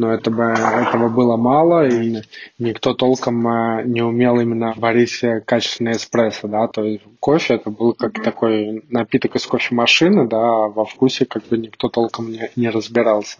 но 0.00 0.14
это 0.14 0.30
бы, 0.30 0.44
этого 0.44 1.08
было 1.08 1.36
мало, 1.36 1.86
и 1.86 2.22
никто 2.58 2.94
толком 2.94 3.46
э, 3.46 3.82
не 3.84 4.00
умел 4.00 4.40
именно 4.40 4.72
варить 4.76 5.22
качественный 5.44 5.92
эспрессо, 5.92 6.48
да, 6.48 6.66
то 6.68 6.82
есть 6.82 7.04
кофе 7.20 7.54
это 7.54 7.70
был 7.70 7.92
как 7.92 8.22
такой 8.22 8.82
напиток 8.88 9.36
из 9.36 9.46
кофемашины, 9.46 10.26
да, 10.26 10.38
а 10.38 10.68
во 10.68 10.86
вкусе 10.86 11.26
как 11.26 11.46
бы 11.48 11.58
никто 11.58 11.88
толком 11.88 12.32
не, 12.32 12.50
не 12.56 12.70
разбирался. 12.70 13.38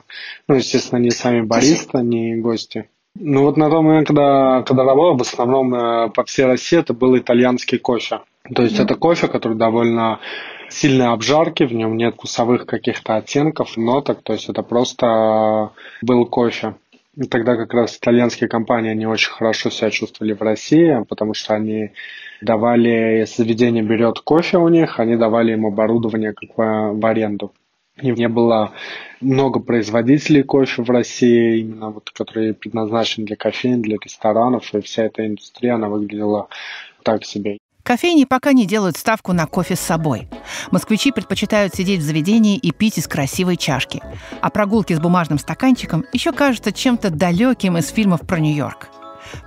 Ну, 0.48 0.56
естественно, 0.56 0.98
не 0.98 1.10
сами 1.10 1.40
бариста, 1.40 1.98
не 2.02 2.36
гости. 2.36 2.88
Ну 3.14 3.42
вот 3.42 3.56
на 3.56 3.70
том 3.70 3.86
момент, 3.86 4.08
когда, 4.08 4.62
когда 4.62 4.84
работал, 4.84 5.16
в 5.16 5.22
основном 5.22 5.74
э, 5.74 6.10
по 6.10 6.24
всей 6.24 6.44
России 6.44 6.78
это 6.78 6.92
был 6.92 7.16
итальянский 7.16 7.78
кофе. 7.78 8.20
То 8.54 8.62
есть 8.62 8.78
mm-hmm. 8.78 8.84
это 8.84 8.94
кофе, 8.96 9.28
который 9.28 9.56
довольно 9.56 10.20
сильной 10.70 11.08
обжарки, 11.08 11.64
в 11.64 11.72
нем 11.72 11.96
нет 11.96 12.14
вкусовых 12.14 12.66
каких-то 12.66 13.16
оттенков, 13.16 13.76
ноток, 13.76 14.22
то 14.22 14.32
есть 14.32 14.48
это 14.48 14.62
просто 14.62 15.72
был 16.02 16.26
кофе. 16.26 16.74
И 17.16 17.24
тогда 17.24 17.56
как 17.56 17.74
раз 17.74 17.96
итальянские 17.96 18.48
компании, 18.48 18.92
они 18.92 19.06
очень 19.06 19.30
хорошо 19.30 19.68
себя 19.70 19.90
чувствовали 19.90 20.32
в 20.32 20.42
России, 20.42 21.04
потому 21.08 21.34
что 21.34 21.54
они 21.54 21.90
давали, 22.40 23.18
если 23.18 23.42
заведение 23.42 23.82
берет 23.82 24.20
кофе 24.20 24.58
у 24.58 24.68
них, 24.68 25.00
они 25.00 25.16
давали 25.16 25.52
им 25.52 25.66
оборудование 25.66 26.32
как 26.32 26.48
бы 26.56 26.98
в 26.98 27.06
аренду. 27.06 27.52
И 28.00 28.10
не 28.12 28.28
было 28.28 28.72
много 29.20 29.60
производителей 29.60 30.42
кофе 30.42 30.82
в 30.82 30.90
России, 30.90 31.60
именно 31.60 31.90
вот, 31.90 32.10
которые 32.10 32.54
предназначены 32.54 33.26
для 33.26 33.36
кофеин, 33.36 33.82
для 33.82 33.98
ресторанов, 34.02 34.72
и 34.72 34.80
вся 34.80 35.04
эта 35.04 35.26
индустрия, 35.26 35.74
она 35.74 35.88
выглядела 35.88 36.48
так 37.02 37.24
себе. 37.24 37.58
Кофейни 37.90 38.22
пока 38.22 38.52
не 38.52 38.66
делают 38.66 38.96
ставку 38.96 39.32
на 39.32 39.46
кофе 39.46 39.74
с 39.74 39.80
собой. 39.80 40.28
Москвичи 40.70 41.10
предпочитают 41.10 41.74
сидеть 41.74 41.98
в 41.98 42.04
заведении 42.04 42.56
и 42.56 42.70
пить 42.70 42.98
из 42.98 43.08
красивой 43.08 43.56
чашки. 43.56 44.00
А 44.40 44.48
прогулки 44.48 44.92
с 44.92 45.00
бумажным 45.00 45.40
стаканчиком 45.40 46.04
еще 46.12 46.30
кажутся 46.30 46.70
чем-то 46.70 47.10
далеким 47.10 47.76
из 47.78 47.88
фильмов 47.88 48.20
про 48.20 48.38
Нью-Йорк. 48.38 48.90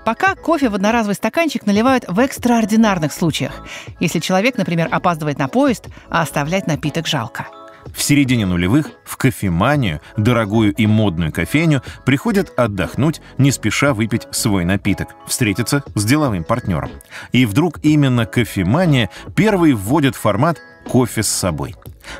Пока 0.03 0.35
кофе 0.35 0.67
в 0.67 0.75
одноразовый 0.75 1.15
стаканчик 1.15 1.65
наливают 1.65 2.03
в 2.09 2.19
экстраординарных 2.19 3.13
случаях, 3.13 3.65
если 4.01 4.19
человек, 4.19 4.57
например, 4.57 4.89
опаздывает 4.91 5.39
на 5.39 5.47
поезд, 5.47 5.87
а 6.09 6.21
оставлять 6.21 6.67
напиток 6.67 7.07
жалко– 7.07 7.47
в 7.93 8.01
середине 8.01 8.45
нулевых 8.45 8.91
в 9.05 9.17
кофеманию, 9.17 10.01
дорогую 10.17 10.73
и 10.73 10.87
модную 10.87 11.31
кофейню, 11.31 11.81
приходят 12.05 12.57
отдохнуть, 12.57 13.21
не 13.37 13.51
спеша 13.51 13.93
выпить 13.93 14.27
свой 14.31 14.65
напиток, 14.65 15.09
встретиться 15.27 15.83
с 15.95 16.05
деловым 16.05 16.43
партнером. 16.43 16.91
И 17.31 17.45
вдруг 17.45 17.79
именно 17.83 18.25
кофемания 18.25 19.09
первый 19.35 19.73
вводит 19.73 20.15
формат 20.15 20.59
«кофе 20.87 21.23
с 21.23 21.27
собой». 21.27 21.75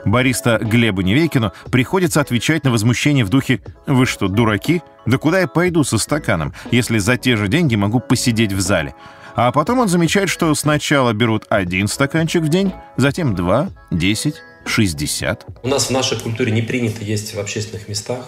Бариста 0.05 0.59
Глебу 0.59 1.01
Невейкину 1.01 1.51
приходится 1.71 2.21
отвечать 2.21 2.63
на 2.63 2.71
возмущение 2.71 3.25
в 3.25 3.29
духе 3.29 3.61
«Вы 3.85 4.05
что, 4.05 4.27
дураки? 4.27 4.81
Да 5.05 5.17
куда 5.17 5.41
я 5.41 5.47
пойду 5.47 5.83
со 5.83 5.97
стаканом, 5.97 6.53
если 6.71 6.97
за 6.99 7.17
те 7.17 7.35
же 7.35 7.47
деньги 7.47 7.75
могу 7.75 7.99
посидеть 7.99 8.53
в 8.53 8.61
зале?» 8.61 8.95
А 9.35 9.51
потом 9.51 9.79
он 9.79 9.87
замечает, 9.87 10.29
что 10.29 10.53
сначала 10.53 11.11
берут 11.11 11.45
один 11.49 11.87
стаканчик 11.87 12.43
в 12.43 12.49
день, 12.49 12.71
затем 12.97 13.33
два, 13.33 13.69
десять, 13.89 14.35
60. 14.65 15.45
У 15.63 15.67
нас 15.67 15.87
в 15.87 15.89
нашей 15.91 16.19
культуре 16.19 16.51
не 16.51 16.61
принято 16.61 17.03
есть 17.03 17.33
в 17.33 17.39
общественных 17.39 17.87
местах. 17.87 18.25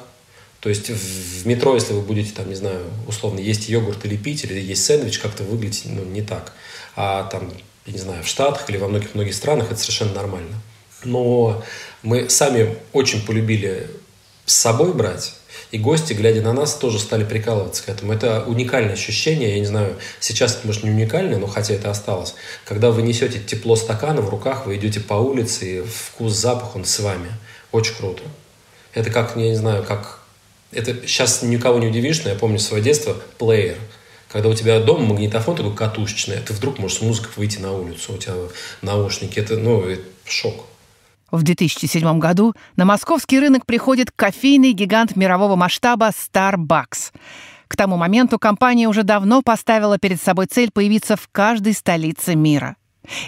То 0.59 0.69
есть 0.69 0.89
в 0.89 1.45
метро, 1.45 1.75
если 1.75 1.93
вы 1.93 2.01
будете, 2.01 2.31
там, 2.31 2.49
не 2.49 2.55
знаю, 2.55 2.81
условно, 3.07 3.39
есть 3.39 3.69
йогурт 3.69 4.03
или 4.05 4.17
пить, 4.17 4.45
или 4.45 4.59
есть 4.59 4.83
сэндвич, 4.85 5.19
как-то 5.19 5.43
выглядит 5.43 5.83
ну, 5.85 6.03
не 6.03 6.23
так. 6.23 6.53
А 6.95 7.23
там, 7.25 7.51
я 7.85 7.93
не 7.93 7.99
знаю, 7.99 8.23
в 8.23 8.27
Штатах 8.27 8.69
или 8.69 8.77
во 8.77 8.87
многих-многих 8.87 9.35
странах 9.35 9.71
это 9.71 9.79
совершенно 9.79 10.13
нормально. 10.13 10.61
Но 11.03 11.63
мы 12.01 12.29
сами 12.29 12.77
очень 12.93 13.23
полюбили 13.23 13.89
с 14.45 14.55
собой 14.55 14.93
брать, 14.93 15.35
и 15.75 15.77
гости, 15.77 16.13
глядя 16.13 16.41
на 16.41 16.53
нас, 16.53 16.75
тоже 16.75 16.99
стали 16.99 17.25
прикалываться 17.25 17.83
к 17.83 17.89
этому. 17.89 18.13
Это 18.13 18.45
уникальное 18.47 18.93
ощущение, 18.93 19.55
я 19.55 19.59
не 19.59 19.65
знаю, 19.65 19.97
сейчас 20.21 20.55
это, 20.55 20.67
может, 20.67 20.83
не 20.83 20.89
уникальное, 20.89 21.37
но 21.37 21.47
хотя 21.47 21.73
это 21.73 21.91
осталось. 21.91 22.33
Когда 22.63 22.91
вы 22.91 23.01
несете 23.01 23.41
тепло 23.41 23.75
стакана 23.75 24.21
в 24.21 24.29
руках, 24.29 24.65
вы 24.65 24.77
идете 24.77 25.01
по 25.01 25.15
улице, 25.15 25.79
и 25.79 25.81
вкус, 25.81 26.31
запах, 26.31 26.77
он 26.77 26.85
с 26.85 26.97
вами. 27.01 27.29
Очень 27.73 27.95
круто. 27.95 28.23
Это 28.93 29.09
как, 29.09 29.35
я 29.35 29.49
не 29.49 29.55
знаю, 29.55 29.83
как... 29.83 30.21
Это 30.71 31.05
сейчас 31.05 31.41
никого 31.41 31.79
не 31.79 31.87
удивишь, 31.87 32.23
но 32.23 32.29
я 32.29 32.37
помню 32.37 32.59
свое 32.59 32.81
детство, 32.81 33.17
плеер. 33.37 33.77
Когда 34.31 34.47
у 34.47 34.53
тебя 34.53 34.79
дома 34.79 35.07
магнитофон 35.07 35.57
такой 35.57 35.75
катушечный, 35.75 36.37
ты 36.37 36.53
вдруг 36.53 36.79
можешь 36.79 36.99
с 36.99 37.01
музыкой 37.01 37.31
выйти 37.35 37.57
на 37.57 37.73
улицу, 37.73 38.13
у 38.13 38.17
тебя 38.17 38.35
наушники, 38.81 39.39
это, 39.39 39.57
ну, 39.57 39.83
это 39.83 40.03
шок. 40.25 40.67
В 41.31 41.43
2007 41.43 42.19
году 42.19 42.53
на 42.75 42.85
московский 42.85 43.39
рынок 43.39 43.65
приходит 43.65 44.11
кофейный 44.11 44.73
гигант 44.73 45.15
мирового 45.15 45.55
масштаба 45.55 46.09
Starbucks. 46.09 47.11
К 47.67 47.75
тому 47.75 47.97
моменту 47.97 48.37
компания 48.37 48.87
уже 48.87 49.03
давно 49.03 49.41
поставила 49.41 49.97
перед 49.97 50.21
собой 50.21 50.45
цель 50.45 50.69
появиться 50.71 51.15
в 51.15 51.27
каждой 51.31 51.73
столице 51.73 52.35
мира. 52.35 52.75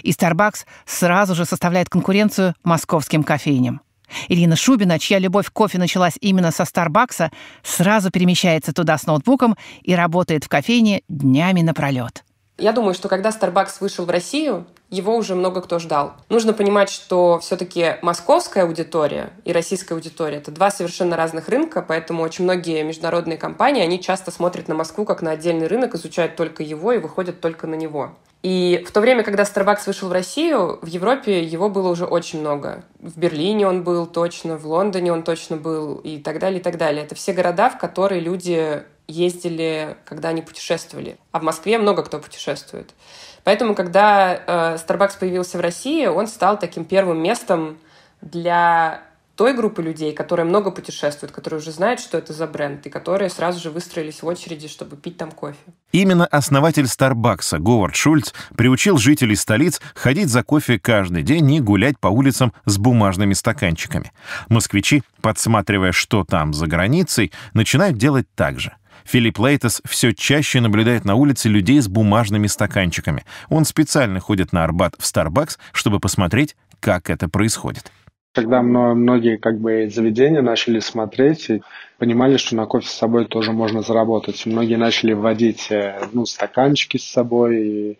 И 0.02 0.12
Starbucks 0.12 0.64
сразу 0.86 1.34
же 1.34 1.44
составляет 1.44 1.88
конкуренцию 1.88 2.54
московским 2.62 3.24
кофейням. 3.24 3.80
Ирина 4.28 4.56
Шубина, 4.56 4.98
чья 4.98 5.18
любовь 5.18 5.48
к 5.48 5.52
кофе 5.52 5.78
началась 5.78 6.14
именно 6.20 6.50
со 6.50 6.64
Старбакса, 6.64 7.30
сразу 7.62 8.10
перемещается 8.10 8.72
туда 8.72 8.96
с 8.96 9.06
ноутбуком 9.06 9.56
и 9.82 9.94
работает 9.94 10.44
в 10.44 10.48
кофейне 10.48 11.02
днями 11.08 11.62
напролет. 11.62 12.24
Я 12.58 12.72
думаю, 12.72 12.92
что 12.92 13.08
когда 13.08 13.30
Starbucks 13.30 13.76
вышел 13.78 14.04
в 14.04 14.10
Россию, 14.10 14.66
его 14.90 15.14
уже 15.16 15.36
много 15.36 15.60
кто 15.60 15.78
ждал. 15.78 16.14
Нужно 16.28 16.52
понимать, 16.52 16.90
что 16.90 17.38
все-таки 17.38 17.96
московская 18.02 18.64
аудитория 18.64 19.30
и 19.44 19.52
российская 19.52 19.94
аудитория— 19.94 20.36
это 20.38 20.50
два 20.50 20.72
совершенно 20.72 21.16
разных 21.16 21.48
рынка, 21.48 21.84
поэтому 21.86 22.24
очень 22.24 22.42
многие 22.44 22.82
международные 22.82 23.38
компании, 23.38 23.84
они 23.84 24.00
часто 24.00 24.32
смотрят 24.32 24.66
на 24.66 24.74
Москву 24.74 25.04
как 25.04 25.22
на 25.22 25.30
отдельный 25.30 25.68
рынок, 25.68 25.94
изучают 25.94 26.34
только 26.34 26.64
его 26.64 26.92
и 26.92 26.98
выходят 26.98 27.40
только 27.40 27.68
на 27.68 27.76
него. 27.76 28.16
И 28.42 28.84
в 28.86 28.90
то 28.92 29.00
время, 29.00 29.22
когда 29.22 29.44
Starbucks 29.44 29.82
вышел 29.86 30.08
в 30.08 30.12
Россию, 30.12 30.80
в 30.82 30.86
Европе 30.86 31.44
его 31.44 31.68
было 31.68 31.88
уже 31.88 32.06
очень 32.06 32.40
много. 32.40 32.84
В 32.98 33.18
Берлине 33.18 33.68
он 33.68 33.84
был 33.84 34.06
точно, 34.06 34.56
в 34.56 34.66
Лондоне 34.66 35.12
он 35.12 35.22
точно 35.22 35.56
был 35.56 35.96
и 35.96 36.18
так 36.18 36.38
далее, 36.38 36.60
и 36.60 36.62
так 36.62 36.76
далее. 36.76 37.04
Это 37.04 37.14
все 37.14 37.32
города, 37.32 37.70
в 37.70 37.78
которые 37.78 38.20
люди 38.20 38.82
ездили, 39.08 39.96
когда 40.04 40.28
они 40.28 40.42
путешествовали. 40.42 41.18
А 41.32 41.40
в 41.40 41.42
Москве 41.42 41.78
много 41.78 42.02
кто 42.02 42.18
путешествует. 42.18 42.94
Поэтому, 43.42 43.74
когда 43.74 44.34
э, 44.34 44.76
Starbucks 44.76 45.18
появился 45.18 45.56
в 45.58 45.62
России, 45.62 46.06
он 46.06 46.26
стал 46.26 46.58
таким 46.58 46.84
первым 46.84 47.22
местом 47.22 47.78
для 48.20 49.02
той 49.38 49.54
группы 49.54 49.80
людей, 49.82 50.12
которая 50.12 50.44
много 50.44 50.72
путешествует, 50.72 51.32
которые 51.32 51.60
уже 51.60 51.70
знают, 51.70 52.00
что 52.00 52.18
это 52.18 52.32
за 52.32 52.48
бренд, 52.48 52.84
и 52.86 52.90
которые 52.90 53.30
сразу 53.30 53.60
же 53.60 53.70
выстроились 53.70 54.20
в 54.20 54.26
очереди, 54.26 54.66
чтобы 54.66 54.96
пить 54.96 55.16
там 55.16 55.30
кофе. 55.30 55.56
Именно 55.92 56.26
основатель 56.26 56.88
Старбакса 56.88 57.58
Говард 57.60 57.94
Шульц 57.94 58.32
приучил 58.56 58.98
жителей 58.98 59.36
столиц 59.36 59.80
ходить 59.94 60.28
за 60.28 60.42
кофе 60.42 60.80
каждый 60.80 61.22
день 61.22 61.50
и 61.52 61.60
гулять 61.60 62.00
по 62.00 62.08
улицам 62.08 62.52
с 62.64 62.78
бумажными 62.78 63.32
стаканчиками. 63.32 64.10
Москвичи, 64.48 65.04
подсматривая, 65.22 65.92
что 65.92 66.24
там 66.24 66.52
за 66.52 66.66
границей, 66.66 67.32
начинают 67.54 67.96
делать 67.96 68.26
так 68.34 68.58
же. 68.58 68.74
Филипп 69.08 69.38
Лейтес 69.38 69.80
все 69.86 70.12
чаще 70.12 70.60
наблюдает 70.60 71.06
на 71.06 71.14
улице 71.14 71.48
людей 71.48 71.80
с 71.80 71.88
бумажными 71.88 72.46
стаканчиками. 72.46 73.24
Он 73.48 73.64
специально 73.64 74.20
ходит 74.20 74.52
на 74.52 74.64
Арбат 74.64 74.96
в 74.98 75.02
Starbucks, 75.02 75.56
чтобы 75.72 75.98
посмотреть, 75.98 76.56
как 76.78 77.08
это 77.08 77.26
происходит. 77.26 77.90
Когда 78.34 78.60
многие 78.60 79.38
как 79.38 79.60
бы 79.60 79.88
заведения 79.88 80.42
начали 80.42 80.80
смотреть 80.80 81.48
и 81.48 81.62
понимали, 81.96 82.36
что 82.36 82.54
на 82.54 82.66
кофе 82.66 82.86
с 82.86 82.92
собой 82.92 83.24
тоже 83.24 83.52
можно 83.52 83.80
заработать. 83.80 84.44
Многие 84.44 84.76
начали 84.76 85.14
вводить 85.14 85.70
э, 85.70 86.06
ну, 86.12 86.26
стаканчики 86.26 86.98
с 86.98 87.04
собой. 87.04 87.66
И, 87.66 87.98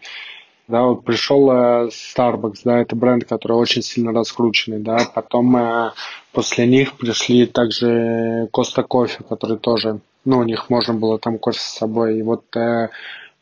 да, 0.68 0.82
вот 0.84 1.04
пришел 1.04 1.50
э, 1.50 1.88
Starbucks, 1.88 2.60
да, 2.64 2.78
это 2.78 2.94
бренд, 2.94 3.24
который 3.24 3.56
очень 3.56 3.82
сильно 3.82 4.12
раскрученный, 4.12 4.78
да. 4.80 4.98
Потом 5.14 5.56
э, 5.56 5.92
после 6.32 6.66
них 6.66 6.96
пришли 6.96 7.46
также 7.46 8.48
Коста 8.52 8.82
Кофе, 8.82 9.24
который 9.28 9.58
тоже, 9.58 10.00
ну, 10.24 10.38
у 10.38 10.44
них 10.44 10.70
можно 10.70 10.94
было 10.94 11.18
там 11.18 11.38
кофе 11.38 11.58
с 11.58 11.78
собой. 11.78 12.18
И 12.18 12.22
вот 12.22 12.44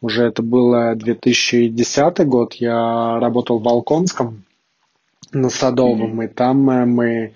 уже 0.01 0.25
это 0.25 0.43
было 0.43 0.95
2010 0.95 2.27
год, 2.27 2.55
я 2.55 3.19
работал 3.19 3.59
в 3.59 3.63
Балконском, 3.63 4.45
на 5.33 5.51
Садовом, 5.51 6.23
и 6.23 6.29
там 6.29 6.59
мы 6.59 7.35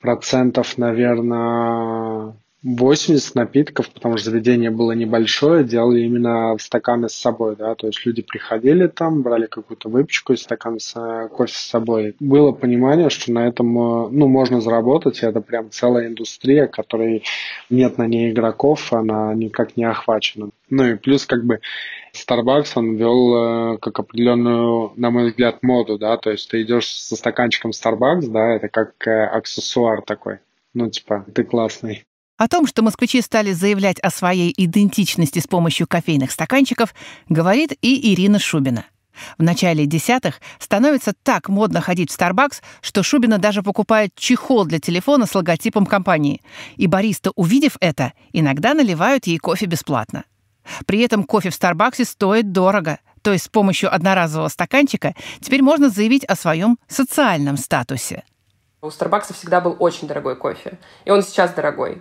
процентов, 0.00 0.78
наверное, 0.78 2.34
80 2.64 3.36
напитков, 3.36 3.88
потому 3.90 4.16
что 4.16 4.30
заведение 4.30 4.70
было 4.70 4.90
небольшое, 4.90 5.62
делали 5.62 6.00
именно 6.00 6.56
в 6.56 6.60
стаканы 6.60 7.08
с 7.08 7.14
собой, 7.14 7.54
да, 7.54 7.76
то 7.76 7.86
есть 7.86 8.04
люди 8.04 8.20
приходили 8.20 8.88
там, 8.88 9.22
брали 9.22 9.46
какую-то 9.46 9.88
выпечку 9.88 10.32
и 10.32 10.36
стакан 10.36 10.80
с 10.80 10.94
э, 10.96 11.28
кофе 11.28 11.54
с 11.54 11.58
собой. 11.58 12.16
Было 12.18 12.50
понимание, 12.50 13.10
что 13.10 13.30
на 13.30 13.46
этом, 13.46 13.78
э, 13.78 14.08
ну, 14.10 14.26
можно 14.26 14.60
заработать, 14.60 15.22
и 15.22 15.26
это 15.26 15.40
прям 15.40 15.70
целая 15.70 16.08
индустрия, 16.08 16.66
которой 16.66 17.22
нет 17.70 17.96
на 17.96 18.08
ней 18.08 18.32
игроков, 18.32 18.92
она 18.92 19.32
никак 19.34 19.76
не 19.76 19.84
охвачена. 19.84 20.50
Ну 20.68 20.84
и 20.84 20.96
плюс 20.96 21.26
как 21.26 21.44
бы 21.44 21.60
Starbucks, 22.12 22.72
он 22.74 22.96
вел 22.96 23.74
э, 23.74 23.78
как 23.78 24.00
определенную, 24.00 24.92
на 24.96 25.10
мой 25.10 25.28
взгляд, 25.28 25.62
моду, 25.62 25.96
да, 25.96 26.16
то 26.16 26.30
есть 26.30 26.50
ты 26.50 26.62
идешь 26.62 26.92
со 26.92 27.14
стаканчиком 27.14 27.70
Starbucks, 27.70 28.28
да, 28.28 28.56
это 28.56 28.68
как 28.68 28.94
аксессуар 29.06 30.02
такой. 30.02 30.38
Ну, 30.74 30.90
типа, 30.90 31.24
ты 31.32 31.44
классный. 31.44 32.04
О 32.38 32.46
том, 32.46 32.68
что 32.68 32.82
москвичи 32.82 33.20
стали 33.20 33.52
заявлять 33.52 33.98
о 33.98 34.10
своей 34.10 34.54
идентичности 34.56 35.40
с 35.40 35.48
помощью 35.48 35.88
кофейных 35.88 36.30
стаканчиков, 36.30 36.94
говорит 37.28 37.72
и 37.82 38.14
Ирина 38.14 38.38
Шубина. 38.38 38.86
В 39.38 39.42
начале 39.42 39.86
десятых 39.86 40.40
становится 40.60 41.12
так 41.24 41.48
модно 41.48 41.80
ходить 41.80 42.12
в 42.12 42.16
Starbucks, 42.16 42.62
что 42.80 43.02
Шубина 43.02 43.38
даже 43.38 43.64
покупает 43.64 44.14
чехол 44.14 44.64
для 44.64 44.78
телефона 44.78 45.26
с 45.26 45.34
логотипом 45.34 45.84
компании. 45.84 46.40
И 46.76 46.86
бариста, 46.86 47.32
увидев 47.34 47.76
это, 47.80 48.12
иногда 48.32 48.72
наливают 48.72 49.26
ей 49.26 49.38
кофе 49.38 49.66
бесплатно. 49.66 50.22
При 50.86 51.00
этом 51.00 51.24
кофе 51.24 51.50
в 51.50 51.54
Старбаксе 51.54 52.04
стоит 52.04 52.52
дорого. 52.52 53.00
То 53.22 53.32
есть 53.32 53.46
с 53.46 53.48
помощью 53.48 53.92
одноразового 53.92 54.46
стаканчика 54.46 55.16
теперь 55.40 55.62
можно 55.62 55.90
заявить 55.90 56.24
о 56.24 56.36
своем 56.36 56.78
социальном 56.86 57.56
статусе. 57.56 58.22
У 58.80 58.90
Старбакса 58.90 59.34
всегда 59.34 59.60
был 59.60 59.76
очень 59.80 60.06
дорогой 60.06 60.36
кофе. 60.36 60.78
И 61.04 61.10
он 61.10 61.22
сейчас 61.22 61.52
дорогой. 61.52 62.00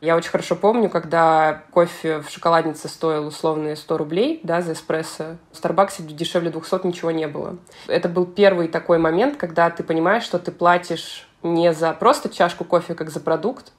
Я 0.00 0.16
очень 0.16 0.30
хорошо 0.30 0.56
помню, 0.56 0.90
когда 0.90 1.62
кофе 1.70 2.20
в 2.20 2.28
шоколаднице 2.28 2.88
стоил 2.88 3.28
условные 3.28 3.76
100 3.76 3.96
рублей 3.96 4.40
да, 4.42 4.60
за 4.60 4.72
эспрессо. 4.72 5.36
В 5.52 5.56
Старбаксе 5.56 6.02
дешевле 6.02 6.50
200 6.50 6.86
ничего 6.86 7.12
не 7.12 7.28
было. 7.28 7.56
Это 7.86 8.08
был 8.08 8.26
первый 8.26 8.68
такой 8.68 8.98
момент, 8.98 9.36
когда 9.36 9.70
ты 9.70 9.84
понимаешь, 9.84 10.24
что 10.24 10.38
ты 10.38 10.50
платишь 10.50 11.28
не 11.42 11.72
за 11.72 11.92
просто 11.92 12.28
чашку 12.28 12.64
кофе, 12.64 12.94
как 12.94 13.10
за 13.10 13.20
продукт, 13.20 13.72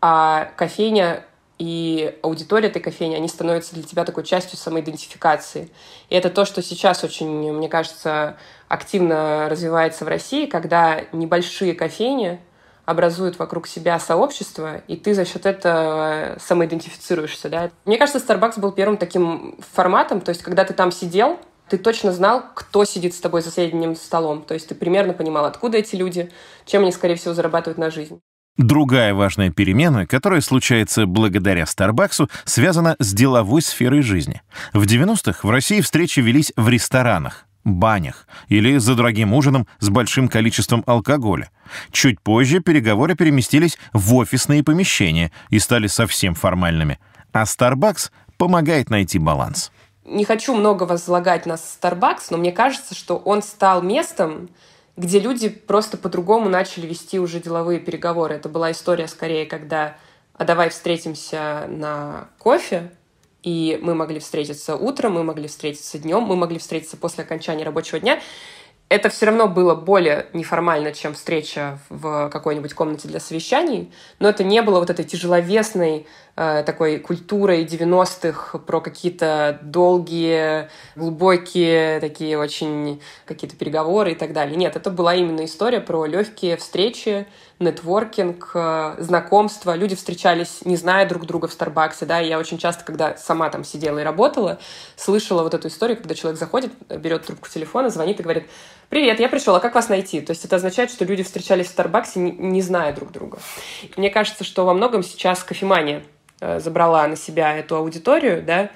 а 0.00 0.50
кофейня 0.56 1.24
и 1.60 2.18
аудитория 2.22 2.68
этой 2.68 2.80
кофейни, 2.80 3.14
они 3.14 3.28
становятся 3.28 3.74
для 3.74 3.84
тебя 3.84 4.06
такой 4.06 4.24
частью 4.24 4.56
самоидентификации. 4.56 5.70
И 6.08 6.16
это 6.16 6.30
то, 6.30 6.46
что 6.46 6.62
сейчас 6.62 7.04
очень, 7.04 7.52
мне 7.52 7.68
кажется, 7.68 8.38
активно 8.66 9.46
развивается 9.50 10.06
в 10.06 10.08
России, 10.08 10.46
когда 10.46 11.02
небольшие 11.12 11.74
кофейни 11.74 12.40
образуют 12.86 13.38
вокруг 13.38 13.66
себя 13.66 13.98
сообщество, 13.98 14.78
и 14.88 14.96
ты 14.96 15.12
за 15.12 15.26
счет 15.26 15.44
этого 15.44 16.38
самоидентифицируешься. 16.40 17.50
Да? 17.50 17.70
Мне 17.84 17.98
кажется, 17.98 18.18
Starbucks 18.26 18.58
был 18.58 18.72
первым 18.72 18.96
таким 18.96 19.58
форматом, 19.74 20.22
то 20.22 20.30
есть 20.30 20.42
когда 20.42 20.64
ты 20.64 20.72
там 20.72 20.90
сидел, 20.90 21.38
ты 21.68 21.76
точно 21.76 22.10
знал, 22.12 22.42
кто 22.54 22.86
сидит 22.86 23.14
с 23.14 23.20
тобой 23.20 23.42
за 23.42 23.50
соседним 23.50 23.96
столом. 23.96 24.42
То 24.42 24.54
есть 24.54 24.66
ты 24.66 24.74
примерно 24.74 25.12
понимал, 25.12 25.44
откуда 25.44 25.76
эти 25.76 25.94
люди, 25.94 26.32
чем 26.64 26.82
они, 26.82 26.90
скорее 26.90 27.16
всего, 27.16 27.34
зарабатывают 27.34 27.76
на 27.76 27.90
жизнь. 27.90 28.22
Другая 28.56 29.14
важная 29.14 29.50
перемена, 29.50 30.06
которая 30.06 30.40
случается 30.40 31.06
благодаря 31.06 31.64
Старбаксу, 31.66 32.28
связана 32.44 32.96
с 32.98 33.14
деловой 33.14 33.62
сферой 33.62 34.02
жизни. 34.02 34.42
В 34.72 34.84
90-х 34.84 35.46
в 35.46 35.50
России 35.50 35.80
встречи 35.80 36.20
велись 36.20 36.52
в 36.56 36.68
ресторанах, 36.68 37.46
банях 37.64 38.26
или 38.48 38.76
за 38.76 38.94
дорогим 38.94 39.32
ужином 39.32 39.66
с 39.78 39.88
большим 39.88 40.28
количеством 40.28 40.82
алкоголя. 40.86 41.50
Чуть 41.90 42.20
позже 42.20 42.60
переговоры 42.60 43.14
переместились 43.14 43.78
в 43.92 44.14
офисные 44.14 44.62
помещения 44.62 45.32
и 45.48 45.58
стали 45.58 45.86
совсем 45.86 46.34
формальными. 46.34 46.98
А 47.32 47.44
Starbucks 47.44 48.10
помогает 48.36 48.90
найти 48.90 49.18
баланс. 49.18 49.70
Не 50.04 50.24
хочу 50.24 50.54
много 50.54 50.84
возлагать 50.84 51.46
на 51.46 51.54
Starbucks, 51.54 52.26
но 52.30 52.38
мне 52.38 52.52
кажется, 52.52 52.94
что 52.94 53.16
он 53.16 53.42
стал 53.42 53.82
местом, 53.82 54.50
где 54.96 55.18
люди 55.18 55.48
просто 55.48 55.96
по-другому 55.96 56.48
начали 56.48 56.86
вести 56.86 57.18
уже 57.18 57.40
деловые 57.40 57.80
переговоры. 57.80 58.34
Это 58.34 58.48
была 58.48 58.70
история 58.72 59.08
скорее, 59.08 59.46
когда 59.46 59.96
«а 60.34 60.44
давай 60.44 60.70
встретимся 60.70 61.66
на 61.68 62.28
кофе», 62.38 62.90
и 63.42 63.78
мы 63.80 63.94
могли 63.94 64.20
встретиться 64.20 64.76
утром, 64.76 65.14
мы 65.14 65.24
могли 65.24 65.48
встретиться 65.48 65.98
днем, 65.98 66.22
мы 66.22 66.36
могли 66.36 66.58
встретиться 66.58 66.96
после 66.96 67.24
окончания 67.24 67.64
рабочего 67.64 67.98
дня. 67.98 68.20
Это 68.88 69.08
все 69.08 69.26
равно 69.26 69.46
было 69.46 69.74
более 69.74 70.26
неформально, 70.32 70.92
чем 70.92 71.14
встреча 71.14 71.78
в 71.88 72.28
какой-нибудь 72.28 72.74
комнате 72.74 73.06
для 73.06 73.20
совещаний, 73.20 73.92
но 74.18 74.28
это 74.28 74.42
не 74.42 74.60
было 74.62 74.80
вот 74.80 74.90
этой 74.90 75.04
тяжеловесной 75.04 76.06
такой 76.40 76.98
культурой 76.98 77.64
90-х 77.64 78.58
про 78.58 78.80
какие-то 78.80 79.58
долгие, 79.62 80.70
глубокие, 80.96 82.00
такие 82.00 82.38
очень 82.38 83.02
какие-то 83.26 83.56
переговоры 83.56 84.12
и 84.12 84.14
так 84.14 84.32
далее. 84.32 84.56
Нет, 84.56 84.74
это 84.76 84.90
была 84.90 85.14
именно 85.14 85.44
история 85.44 85.80
про 85.80 86.06
легкие 86.06 86.56
встречи, 86.56 87.26
нетворкинг, 87.60 88.52
э, 88.54 88.94
знакомства. 88.98 89.76
Люди 89.76 89.94
встречались, 89.94 90.64
не 90.64 90.76
зная 90.76 91.06
друг 91.06 91.26
друга 91.26 91.46
в 91.46 91.52
Старбаксе, 91.52 92.06
да, 92.06 92.20
и 92.20 92.28
я 92.28 92.38
очень 92.38 92.58
часто, 92.58 92.84
когда 92.84 93.16
сама 93.18 93.50
там 93.50 93.64
сидела 93.64 93.98
и 93.98 94.02
работала, 94.02 94.58
слышала 94.96 95.42
вот 95.42 95.54
эту 95.54 95.68
историю, 95.68 95.98
когда 95.98 96.14
человек 96.14 96.40
заходит, 96.40 96.72
берет 96.88 97.26
трубку 97.26 97.48
телефона, 97.48 97.90
звонит 97.90 98.18
и 98.18 98.22
говорит, 98.22 98.44
привет, 98.88 99.20
я 99.20 99.28
пришел, 99.28 99.54
а 99.54 99.60
как 99.60 99.74
вас 99.74 99.90
найти? 99.90 100.22
То 100.22 100.30
есть 100.30 100.44
это 100.44 100.56
означает, 100.56 100.90
что 100.90 101.04
люди 101.04 101.22
встречались 101.22 101.66
в 101.66 101.70
Старбаксе, 101.70 102.18
не, 102.18 102.32
не 102.32 102.62
зная 102.62 102.94
друг 102.94 103.12
друга. 103.12 103.38
Мне 103.96 104.08
кажется, 104.08 104.42
что 104.42 104.64
во 104.64 104.72
многом 104.72 105.02
сейчас 105.02 105.44
кофемания 105.44 105.98
э, 105.98 106.02
забрала 106.40 107.06
на 107.06 107.16
себя 107.16 107.56
эту 107.56 107.76
аудиторию, 107.76 108.42
да, 108.42 108.70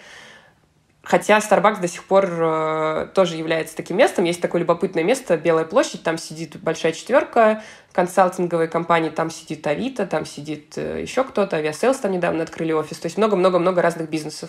Хотя 1.05 1.37
Starbucks 1.37 1.83
до 1.83 1.89
сих 1.89 2.05
пор 2.05 2.27
э, 2.27 3.09
тоже 3.15 3.37
является 3.37 3.77
таким 3.77 3.99
местом. 3.99 4.25
Есть 4.25 4.41
такое 4.41 4.63
любопытное 4.63 5.05
место, 5.05 5.37
Белая 5.37 5.67
площадь, 5.67 6.03
там 6.03 6.17
сидит 6.17 6.57
большая 6.57 6.93
четверка 6.93 7.63
консалтинговой 7.93 8.69
компании, 8.69 9.11
там 9.11 9.31
сидит 9.31 9.67
Авито, 9.67 10.07
там 10.07 10.25
сидит 10.25 10.79
э, 10.79 11.03
еще 11.03 11.23
кто-то, 11.25 11.59
Авиаселс 11.59 11.99
там 11.99 12.13
недавно 12.13 12.43
открыли 12.43 12.73
офис. 12.73 12.99
То 12.99 13.07
есть 13.07 13.19
много-много-много 13.19 13.83
разных 13.83 14.09
бизнесов. 14.09 14.49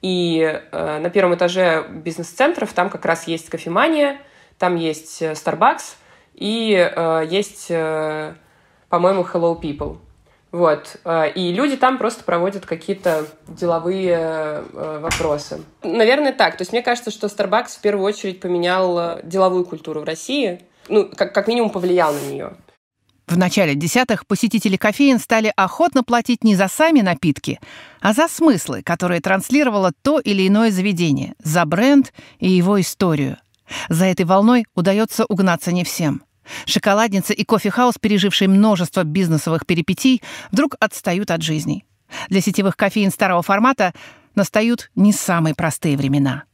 И 0.00 0.60
э, 0.70 0.98
на 1.00 1.10
первом 1.10 1.34
этаже 1.34 1.84
бизнес-центров 1.88 2.72
там 2.72 2.88
как 2.88 3.04
раз 3.04 3.26
есть 3.26 3.50
кофемания, 3.50 4.18
там 4.58 4.76
есть 4.76 5.20
э, 5.20 5.32
Starbucks 5.32 5.96
и 6.34 6.72
э, 6.74 7.26
есть, 7.28 7.66
э, 7.68 8.34
по-моему, 8.88 9.22
Hello 9.22 9.60
People. 9.60 9.98
Вот. 10.52 10.96
Э, 11.04 11.30
и 11.32 11.52
люди 11.52 11.76
там 11.76 11.98
просто 11.98 12.24
проводят 12.24 12.66
какие-то 12.66 13.26
деловые 13.48 14.16
э, 14.16 14.98
вопросы. 15.00 15.62
Наверное, 15.82 16.32
так. 16.32 16.56
То 16.56 16.62
есть 16.62 16.72
мне 16.72 16.82
кажется, 16.82 17.10
что 17.10 17.28
Starbucks 17.28 17.78
в 17.78 17.80
первую 17.80 18.04
очередь 18.04 18.40
поменял 18.40 18.98
э, 18.98 19.20
деловую 19.22 19.64
культуру 19.64 20.00
в 20.00 20.04
России. 20.04 20.60
Ну, 20.88 21.08
как, 21.14 21.32
как 21.32 21.46
минимум 21.46 21.70
повлиял 21.70 22.12
на 22.12 22.20
нее. 22.20 22.52
В 23.28 23.38
начале 23.38 23.76
десятых 23.76 24.26
посетители 24.26 24.76
кофеин 24.76 25.20
стали 25.20 25.52
охотно 25.54 26.02
платить 26.02 26.42
не 26.42 26.56
за 26.56 26.66
сами 26.66 27.00
напитки, 27.00 27.60
а 28.00 28.12
за 28.12 28.26
смыслы, 28.26 28.82
которые 28.82 29.20
транслировало 29.20 29.92
то 30.02 30.18
или 30.18 30.48
иное 30.48 30.72
заведение, 30.72 31.34
за 31.38 31.64
бренд 31.64 32.12
и 32.40 32.50
его 32.50 32.80
историю. 32.80 33.36
За 33.88 34.06
этой 34.06 34.24
волной 34.26 34.64
удается 34.74 35.26
угнаться 35.26 35.70
не 35.70 35.84
всем– 35.84 36.24
Шоколадницы 36.66 37.34
и 37.34 37.44
кофехаус, 37.44 37.96
пережившие 38.00 38.48
множество 38.48 39.04
бизнесовых 39.04 39.66
перипетий, 39.66 40.22
вдруг 40.50 40.76
отстают 40.80 41.30
от 41.30 41.42
жизни. 41.42 41.84
Для 42.28 42.40
сетевых 42.40 42.76
кофеин 42.76 43.10
старого 43.10 43.42
формата 43.42 43.92
настают 44.34 44.90
не 44.94 45.12
самые 45.12 45.54
простые 45.54 45.96
времена. 45.96 46.44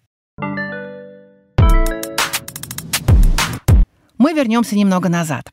Мы 4.18 4.32
вернемся 4.32 4.76
немного 4.76 5.08
назад. 5.08 5.52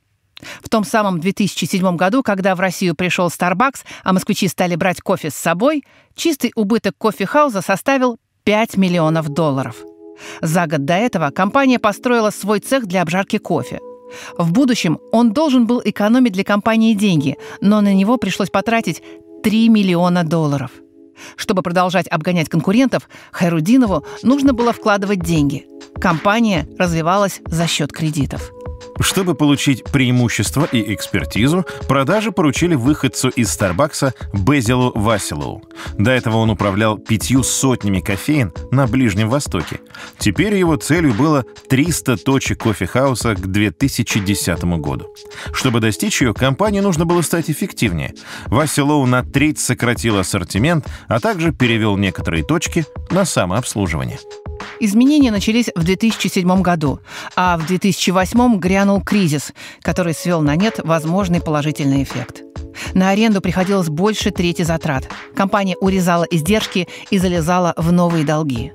В 0.62 0.69
том 0.69 0.84
самом 0.84 1.19
2007 1.19 1.95
году, 1.95 2.23
когда 2.23 2.56
в 2.56 2.60
Россию 2.60 2.95
пришел 2.95 3.27
Starbucks, 3.27 3.84
а 4.03 4.13
москвичи 4.13 4.47
стали 4.47 4.75
брать 4.75 5.01
кофе 5.01 5.29
с 5.29 5.36
собой, 5.36 5.84
чистый 6.15 6.51
убыток 6.56 6.95
кофехауза 6.97 7.62
составил 7.62 8.17
5 8.43 8.77
миллионов 8.77 9.29
долларов. 9.29 9.77
За 10.41 10.67
год 10.67 10.86
до 10.86 10.93
этого 10.93 11.32
компания 11.32 11.79
построила 11.79 12.29
свой 12.29 12.60
цех 12.60 12.86
для 12.86 13.01
обжарки 13.01 13.38
кофе. 13.38 13.79
В 14.38 14.52
будущем 14.52 14.99
он 15.12 15.34
должен 15.34 15.65
был 15.65 15.82
экономить 15.84 16.34
для 16.34 16.43
компании 16.43 16.93
деньги, 16.93 17.38
но 17.62 17.82
на 17.82 17.93
него 17.93 18.17
пришлось 18.17 18.49
потратить 18.49 19.02
3 19.43 19.69
миллиона 19.69 20.23
долларов. 20.23 20.71
Чтобы 21.36 21.62
продолжать 21.62 22.08
обгонять 22.08 22.49
конкурентов, 22.49 23.08
Хайрудинову 23.32 24.06
нужно 24.23 24.54
было 24.54 24.73
вкладывать 24.73 25.21
деньги. 25.21 25.65
Компания 25.99 26.67
развивалась 26.78 27.39
за 27.45 27.67
счет 27.67 27.91
кредитов. 27.91 28.52
Чтобы 28.99 29.36
получить 29.36 29.84
преимущество 29.86 30.67
и 30.71 30.93
экспертизу, 30.93 31.65
продажи 31.88 32.32
поручили 32.32 32.75
выходцу 32.75 33.29
из 33.29 33.51
Старбакса 33.51 34.13
Безилу 34.34 34.91
Василову. 34.95 35.63
До 35.97 36.12
этого 36.12 36.38
он 36.38 36.49
управлял 36.49 36.97
пятью 36.97 37.43
сотнями 37.43 37.99
кофеин 37.99 38.53
на 38.71 38.88
Ближнем 38.88 39.29
Востоке. 39.29 39.79
Теперь 40.17 40.56
его 40.56 40.75
целью 40.75 41.13
было 41.13 41.43
300 41.69 42.17
точек 42.17 42.63
кофехауса 42.63 43.36
к 43.36 43.47
2010 43.47 44.63
году. 44.63 45.13
Чтобы 45.53 45.79
достичь 45.79 46.21
ее, 46.21 46.34
компании 46.34 46.79
нужно 46.79 47.06
было 47.06 47.21
стать 47.21 47.49
эффективнее. 47.49 48.13
Василоу 48.47 49.06
на 49.06 49.23
треть 49.23 49.60
сократил 49.60 50.17
ассортимент, 50.19 50.88
а 51.08 51.19
также 51.19 51.51
перевел 51.51 51.97
некоторые 51.97 52.43
точки 52.43 52.86
на 53.10 53.25
самообслуживание. 53.25 54.19
Изменения 54.80 55.32
начались 55.32 55.69
в 55.76 55.84
2007 55.84 56.62
году, 56.62 56.99
а 57.36 57.58
в 57.58 57.65
2008 57.65 58.58
грянул 58.58 59.02
кризис, 59.02 59.54
который 59.82 60.13
свел 60.13 60.41
на 60.41 60.56
нет 60.56 60.80
возможный 60.84 61.41
положительный 61.41 62.04
эффект. 62.04 62.41
На 62.93 63.10
аренду 63.10 63.41
приходилось 63.41 63.89
больше 63.89 64.32
трети 64.32 64.63
затрат. 64.63 65.10
Компания 65.36 65.76
урезала 65.80 66.23
издержки 66.23 66.88
и 67.10 67.17
залезала 67.17 67.73
в 67.78 67.91
новые 67.91 68.26
долги. 68.26 68.73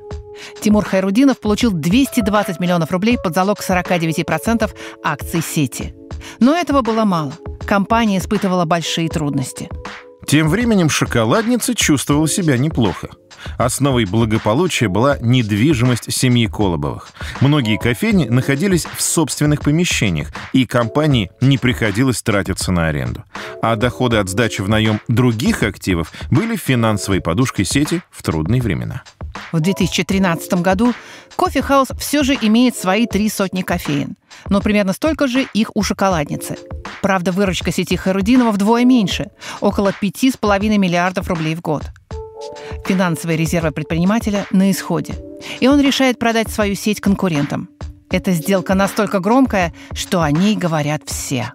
Тимур 0.61 0.85
Хайрудинов 0.85 1.40
получил 1.40 1.72
220 1.72 2.61
миллионов 2.61 2.90
рублей 2.90 3.18
под 3.22 3.35
залог 3.35 3.59
49% 3.61 4.70
акций 5.03 5.42
сети. 5.42 5.94
Но 6.40 6.55
этого 6.55 6.83
было 6.83 7.05
мало. 7.05 7.33
Компания 7.66 8.18
испытывала 8.18 8.64
большие 8.64 9.09
трудности. 9.09 9.68
Тем 10.27 10.48
временем 10.48 10.88
шоколадница 10.90 11.74
чувствовала 11.74 12.29
себя 12.29 12.59
неплохо. 12.59 13.11
Основой 13.57 14.05
благополучия 14.05 14.88
была 14.88 15.18
недвижимость 15.18 16.12
семьи 16.12 16.46
Колобовых. 16.46 17.09
Многие 17.40 17.79
кофейни 17.79 18.27
находились 18.27 18.87
в 18.96 19.03
собственных 19.03 19.61
помещениях, 19.61 20.29
и 20.53 20.66
компании 20.66 21.31
не 21.40 21.59
приходилось 21.59 22.22
тратиться 22.22 22.72
на 22.72 22.88
аренду. 22.88 23.24
А 23.62 23.77
доходы 23.77 24.16
от 24.16 24.29
сдачи 24.29 24.61
в 24.61 24.68
наем 24.68 25.01
других 25.09 25.62
активов 25.62 26.12
были 26.31 26.57
финансовой 26.57 27.20
подушкой 27.20 27.64
сети 27.64 28.03
в 28.11 28.22
трудные 28.22 28.62
времена. 28.62 29.03
В 29.53 29.61
2013 29.61 30.55
году 30.55 30.94
кофе-хаус 31.37 31.88
все 31.98 32.22
же 32.22 32.37
имеет 32.40 32.77
свои 32.77 33.07
три 33.07 33.29
сотни 33.29 33.62
кофеин, 33.62 34.16
но 34.48 34.61
примерно 34.61 34.92
столько 34.92 35.27
же 35.27 35.46
их 35.55 35.70
у 35.74 35.83
шоколадницы. 35.83 36.57
Правда, 37.01 37.33
выручка 37.33 37.72
сети 37.72 37.96
Хайрудинова 37.97 38.51
вдвое 38.51 38.85
меньше– 38.85 39.31
около 39.61 39.90
5,5 39.90 40.77
миллиардов 40.77 41.29
рублей 41.29 41.55
в 41.55 41.61
год. 41.61 41.85
Финансовые 42.87 43.37
резервы 43.37 43.70
предпринимателя 43.70 44.46
на 44.51 44.70
исходе. 44.70 45.14
И 45.61 45.68
он 45.68 45.81
решает 45.81 46.18
продать 46.18 46.51
свою 46.51 46.74
сеть 46.74 47.01
конкурентам. 47.01 47.68
Эта 48.11 48.33
сделка 48.33 48.74
настолько 48.74 49.20
громкая, 49.20 49.74
что 49.92 50.22
о 50.22 50.31
ней 50.31 50.57
говорят 50.57 51.03
все. 51.07 51.53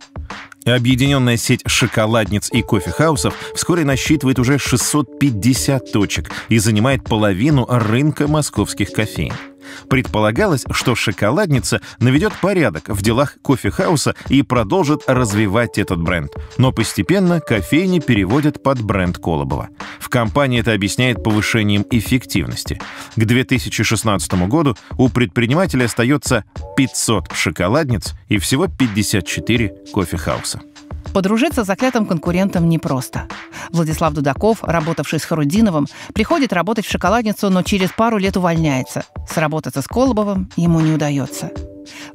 Объединенная 0.66 1.36
сеть 1.36 1.62
шоколадниц 1.66 2.50
и 2.52 2.62
кофехаусов 2.62 3.36
вскоре 3.54 3.84
насчитывает 3.84 4.40
уже 4.40 4.58
650 4.58 5.92
точек 5.92 6.32
и 6.48 6.58
занимает 6.58 7.04
половину 7.04 7.66
рынка 7.68 8.28
московских 8.28 8.92
кофеин. 8.92 9.34
Предполагалось, 9.90 10.66
что 10.72 10.96
шоколадница 10.96 11.82
наведет 12.00 12.34
порядок 12.34 12.90
в 12.90 13.02
делах 13.02 13.38
кофехауса 13.44 14.16
и 14.30 14.42
продолжит 14.42 15.04
развивать 15.08 15.78
этот 15.78 16.02
бренд. 16.02 16.32
Но 16.58 16.72
постепенно 16.72 17.40
кофейни 17.40 18.00
переводят 18.00 18.62
под 18.62 18.82
бренд 18.82 19.18
Колобова. 19.18 19.70
В 20.00 20.10
компании 20.10 20.60
это 20.60 20.74
объясняет 20.74 21.24
повышением 21.24 21.86
эффективности. 21.90 22.82
К 23.16 23.26
2016 23.26 24.34
году 24.48 24.76
у 24.98 25.10
предпринимателя 25.10 25.86
остается 25.86 26.44
500 26.78 27.32
шоколадниц 27.34 28.14
и 28.28 28.38
всего 28.38 28.68
54 28.68 29.74
кофехауса. 29.94 30.62
Подружиться 31.14 31.64
с 31.64 31.68
заклятым 31.68 32.06
конкурентом 32.06 32.70
непросто. 32.70 33.28
Владислав 33.72 34.14
Дудаков, 34.14 34.64
работавший 34.64 35.20
с 35.20 35.26
Харудиновым, 35.26 35.88
приходит 36.14 36.54
работать 36.54 36.86
в 36.86 36.92
шоколадницу, 36.92 37.50
но 37.50 37.64
через 37.64 37.92
пару 37.92 38.18
лет 38.18 38.38
увольняется. 38.38 39.04
Сработаться 39.30 39.82
с 39.82 39.88
Колобовым 39.88 40.50
ему 40.56 40.80
не 40.80 40.94
удается. 40.94 41.52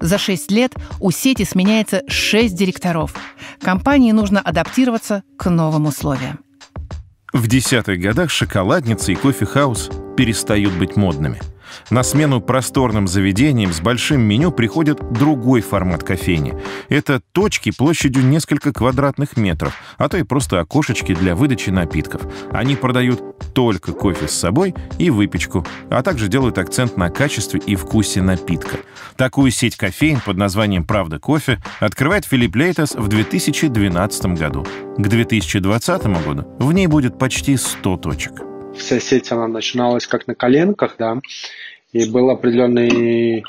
За 0.00 0.18
шесть 0.18 0.50
лет 0.50 0.74
у 1.00 1.10
сети 1.10 1.44
сменяется 1.44 2.02
шесть 2.08 2.54
директоров. 2.54 3.14
Компании 3.60 4.12
нужно 4.12 4.40
адаптироваться 4.40 5.22
к 5.36 5.50
новым 5.50 5.86
условиям. 5.86 6.40
В 7.32 7.46
десятых 7.46 8.00
годах 8.00 8.30
шоколадница 8.30 9.12
и 9.12 9.14
кофехаус 9.14 9.90
перестают 10.16 10.72
быть 10.74 10.96
модными– 10.96 11.40
на 11.90 12.02
смену 12.02 12.40
просторным 12.40 13.08
заведениям 13.08 13.72
с 13.72 13.80
большим 13.80 14.20
меню 14.20 14.50
приходит 14.50 15.00
другой 15.12 15.60
формат 15.60 16.02
кофейни. 16.02 16.54
Это 16.88 17.20
точки 17.32 17.70
площадью 17.70 18.24
несколько 18.24 18.72
квадратных 18.72 19.36
метров, 19.36 19.74
а 19.96 20.08
то 20.08 20.16
и 20.16 20.22
просто 20.22 20.60
окошечки 20.60 21.14
для 21.14 21.34
выдачи 21.34 21.70
напитков. 21.70 22.22
Они 22.50 22.76
продают 22.76 23.22
только 23.52 23.92
кофе 23.92 24.28
с 24.28 24.32
собой 24.32 24.74
и 24.98 25.10
выпечку, 25.10 25.66
а 25.90 26.02
также 26.02 26.28
делают 26.28 26.58
акцент 26.58 26.96
на 26.96 27.10
качестве 27.10 27.60
и 27.60 27.76
вкусе 27.76 28.22
напитка. 28.22 28.78
Такую 29.16 29.50
сеть 29.50 29.76
кофеин 29.76 30.20
под 30.24 30.36
названием 30.36 30.84
«Правда 30.84 31.18
кофе» 31.18 31.58
открывает 31.80 32.24
Филипп 32.24 32.54
Лейтас 32.56 32.94
в 32.94 33.08
2012 33.08 34.26
году. 34.38 34.66
К 34.96 35.08
2020 35.08 36.06
году 36.24 36.46
в 36.58 36.72
ней 36.72 36.86
будет 36.86 37.18
почти 37.18 37.56
100 37.56 37.96
точек 37.98 38.47
вся 38.78 39.00
сеть, 39.00 39.30
она 39.32 39.48
начиналась 39.48 40.06
как 40.06 40.26
на 40.26 40.34
коленках, 40.34 40.96
да, 40.98 41.20
и 41.92 42.10
был 42.10 42.30
определенный 42.30 43.44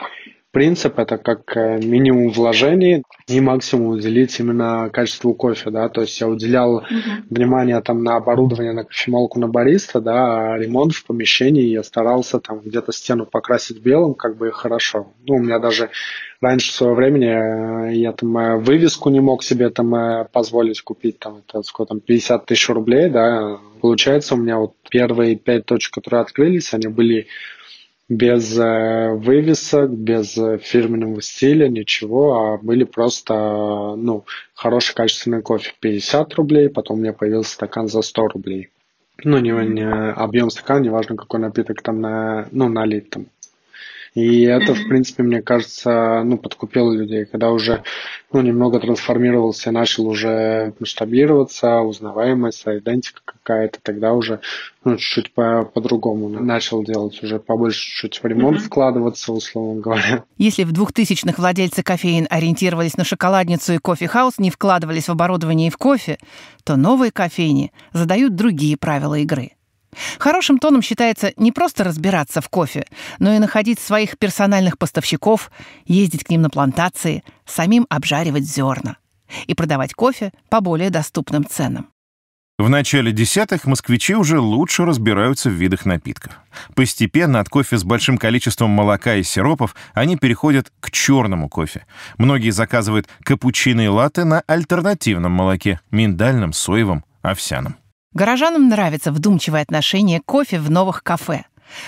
принцип, 0.52 0.98
это 0.98 1.18
как 1.18 1.56
э, 1.56 1.80
минимум 1.80 2.32
вложений 2.32 3.04
и 3.28 3.40
максимум 3.40 3.90
уделить 3.90 4.40
именно 4.40 4.90
качеству 4.92 5.34
кофе, 5.36 5.70
да, 5.70 5.90
то 5.90 6.02
есть 6.02 6.20
я 6.20 6.28
уделял 6.28 6.80
uh-huh. 6.80 7.24
внимание 7.30 7.80
там 7.82 8.04
на 8.04 8.16
оборудование, 8.16 8.74
на 8.74 8.84
кофемолку, 8.84 9.40
на 9.40 9.48
бариста, 9.48 10.02
да, 10.02 10.54
а 10.54 10.58
ремонт 10.58 10.94
в 10.94 11.06
помещении 11.06 11.66
я 11.66 11.84
старался 11.84 12.40
там 12.40 12.62
где-то 12.62 12.92
стену 12.92 13.26
покрасить 13.28 13.82
белым, 13.82 14.16
как 14.16 14.38
бы 14.38 14.52
хорошо. 14.52 15.14
Ну, 15.28 15.36
у 15.36 15.40
меня 15.40 15.60
даже 15.60 15.92
раньше 16.42 16.72
в 16.72 16.76
свое 16.76 16.94
время 16.94 17.90
э, 17.90 17.96
я 17.96 18.12
там 18.14 18.38
э, 18.38 18.58
вывеску 18.58 19.10
не 19.10 19.20
мог 19.20 19.44
себе 19.44 19.70
там 19.70 20.28
позволить 20.32 20.82
купить, 20.82 21.20
там, 21.20 21.44
это 21.48 21.62
сколько 21.64 21.90
там, 21.90 22.00
50 22.00 22.46
тысяч 22.46 22.70
рублей, 22.70 23.10
да, 23.10 23.60
получается 23.82 24.36
у 24.36 24.38
меня 24.38 24.58
вот 24.58 24.76
первые 24.90 25.36
пять 25.36 25.66
точек, 25.66 25.94
которые 25.94 26.22
открылись, 26.22 26.74
они 26.74 26.88
были 26.88 27.28
без 28.10 28.58
э, 28.58 29.14
вывесок, 29.14 29.92
без 29.92 30.36
э, 30.36 30.58
фирменного 30.58 31.22
стиля, 31.22 31.70
ничего, 31.70 32.34
а 32.40 32.58
были 32.58 32.84
просто, 32.84 33.34
ну, 33.96 34.26
хороший 34.56 34.96
качественный 34.96 35.44
кофе. 35.44 35.74
50 35.80 36.34
рублей, 36.34 36.70
потом 36.70 36.98
у 36.98 37.02
меня 37.02 37.14
появился 37.14 37.54
стакан 37.54 37.88
за 37.88 38.02
100 38.02 38.28
рублей. 38.30 38.70
Ну, 39.24 39.38
не, 39.38 39.52
не 39.52 40.12
объем 40.12 40.50
стакана, 40.50 40.84
неважно, 40.84 41.16
какой 41.16 41.40
напиток 41.40 41.84
там 41.84 42.02
на, 42.02 42.48
ну, 42.52 42.68
налит 42.68 43.12
там. 43.12 43.28
И 44.16 44.42
это, 44.42 44.74
в 44.74 44.88
принципе, 44.88 45.24
мне 45.24 45.42
кажется, 45.42 46.24
ну, 46.24 46.38
подкупило 46.38 46.92
людей, 46.92 47.26
когда 47.26 47.52
уже 47.52 47.84
ну, 48.32 48.42
немного 48.42 48.80
трансформировался, 48.80 49.72
начал 49.72 50.08
уже 50.08 50.74
масштабироваться, 50.80 51.80
узнаваемость, 51.82 52.64
идентика 52.66 53.22
какая-то, 53.26 53.80
тогда 53.82 54.14
уже 54.14 54.40
ну, 54.84 54.98
чуть-чуть 54.98 55.34
по- 55.34 55.66
по-другому 55.66 56.30
начал 56.30 56.84
делать, 56.84 57.22
уже 57.24 57.40
побольше 57.40 57.80
чуть 57.80 58.22
в 58.22 58.26
ремонт 58.26 58.62
вкладываться, 58.62 59.32
условно 59.32 59.82
говоря. 59.82 60.24
Если 60.38 60.64
в 60.64 60.74
2000-х 60.74 61.36
владельцы 61.38 61.84
кофеин 61.84 62.28
ориентировались 62.30 62.98
на 62.98 63.04
шоколадницу 63.04 63.74
и 63.74 63.78
кофе-хаус, 63.78 64.38
не 64.38 64.50
вкладывались 64.50 65.08
в 65.08 65.12
оборудование 65.12 65.68
и 65.68 65.72
в 65.72 65.78
кофе, 65.78 66.18
то 66.64 66.76
новые 66.76 67.12
кофейни 67.12 67.72
задают 67.94 68.36
другие 68.36 68.78
правила 68.78 69.16
игры. 69.16 69.52
Хорошим 70.18 70.60
тоном 70.60 70.82
считается 70.82 71.34
не 71.38 71.52
просто 71.52 71.84
разбираться 71.84 72.42
в 72.42 72.50
кофе, 72.50 72.86
но 73.20 73.34
и 73.34 73.40
находить 73.40 73.80
своих 73.80 74.18
персональных 74.18 74.78
поставщиков, 74.78 75.52
ездить 75.86 76.24
к 76.24 76.30
ним 76.30 76.42
на 76.42 76.50
плантации, 76.50 77.24
самим 77.46 77.86
обжаривать 77.90 78.44
зерна 78.44 78.98
и 79.48 79.54
продавать 79.54 79.94
кофе 79.94 80.32
по 80.50 80.62
более 80.62 80.90
доступным 80.90 81.46
ценам. 81.46 81.90
В 82.60 82.68
начале 82.68 83.14
десятых 83.14 83.64
москвичи 83.64 84.16
уже 84.16 84.38
лучше 84.38 84.84
разбираются 84.84 85.50
в 85.50 85.54
видах 85.54 85.86
напитков. 85.86 86.34
Постепенно 86.76 87.40
от 87.40 87.48
кофе 87.48 87.78
с 87.78 87.86
большим 87.86 88.18
количеством 88.18 88.70
молока 88.70 89.16
и 89.16 89.24
сиропов 89.24 89.76
они 89.94 90.18
переходят 90.18 90.70
к 90.82 90.92
черному 90.92 91.48
кофе. 91.48 91.86
Многие 92.18 92.50
заказывают 92.50 93.08
капучино 93.24 93.80
и 93.80 93.88
латте 93.88 94.26
на 94.26 94.42
альтернативном 94.46 95.32
молоке– 95.32 95.80
миндальном, 95.92 96.52
соевом, 96.52 97.06
овсяном. 97.22 97.78
Горожанам 98.14 98.70
нравится 98.70 99.12
вдумчивое 99.12 99.62
отношение 99.62 100.20
кофе 100.26 100.60
в 100.60 100.72
новых 100.72 101.04
кафе. 101.04 101.46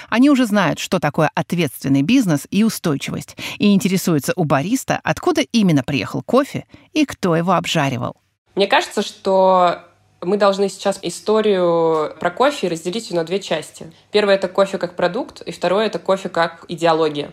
Они 0.10 0.30
уже 0.30 0.46
знают, 0.46 0.78
что 0.78 1.00
такое 1.00 1.32
ответственный 1.34 2.04
бизнес 2.04 2.48
и 2.52 2.64
устойчивость, 2.64 3.36
и 3.58 3.74
интересуются 3.74 4.34
у 4.36 4.44
бариста, 4.44 5.00
откуда 5.04 5.42
именно 5.42 5.84
приехал 5.84 6.22
кофе 6.22 6.66
и 6.94 7.06
кто 7.06 7.36
его 7.36 7.54
обжаривал. 7.54 8.18
Мне 8.54 8.68
кажется, 8.68 9.02
что 9.02 9.80
мы 10.22 10.38
должны 10.38 10.70
сейчас 10.70 11.00
историю 11.02 12.16
про 12.20 12.30
кофе 12.30 12.68
разделить 12.68 13.12
на 13.12 13.24
две 13.24 13.40
части. 13.40 13.92
Первое— 14.12 14.36
это 14.36 14.48
кофе 14.48 14.78
как 14.78 14.96
продукт, 14.96 15.42
и 15.42 15.52
второе— 15.52 15.86
это 15.88 15.98
кофе 15.98 16.30
как 16.30 16.66
идеология. 16.68 17.32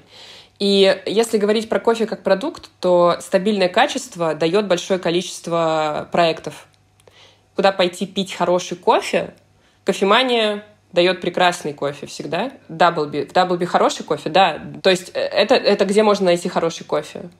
И 0.59 1.03
если 1.05 1.37
говорить 1.37 1.69
про 1.69 1.79
кофе 1.79 2.07
как 2.07 2.23
продукт, 2.23 2.71
то 2.81 3.19
стабильное 3.21 3.69
качество 3.69 4.35
дает 4.35 4.67
большое 4.67 4.99
количество 4.99 6.09
проектов. 6.11 6.68
Куда 7.59 7.73
пойти 7.73 8.07
пить 8.07 8.35
хороший 8.35 8.77
кофе? 8.77 9.35
Кофемания 9.83 10.65
дает 10.93 11.21
прекрасный 11.21 11.73
кофе 11.73 12.07
всегда. 12.07 12.53
Даблби. 12.69 13.25
В 13.25 13.33
Даблби 13.33 13.65
хороший 13.65 14.05
кофе, 14.05 14.31
да. 14.31 14.63
То 14.81 14.91
есть 14.91 15.11
э, 15.13 15.19
это, 15.19 15.57
это 15.57 15.85
где 15.85 16.05
можно 16.05 16.27
найти 16.27 16.49
хороший 16.49 16.85
кофе. 16.85 17.31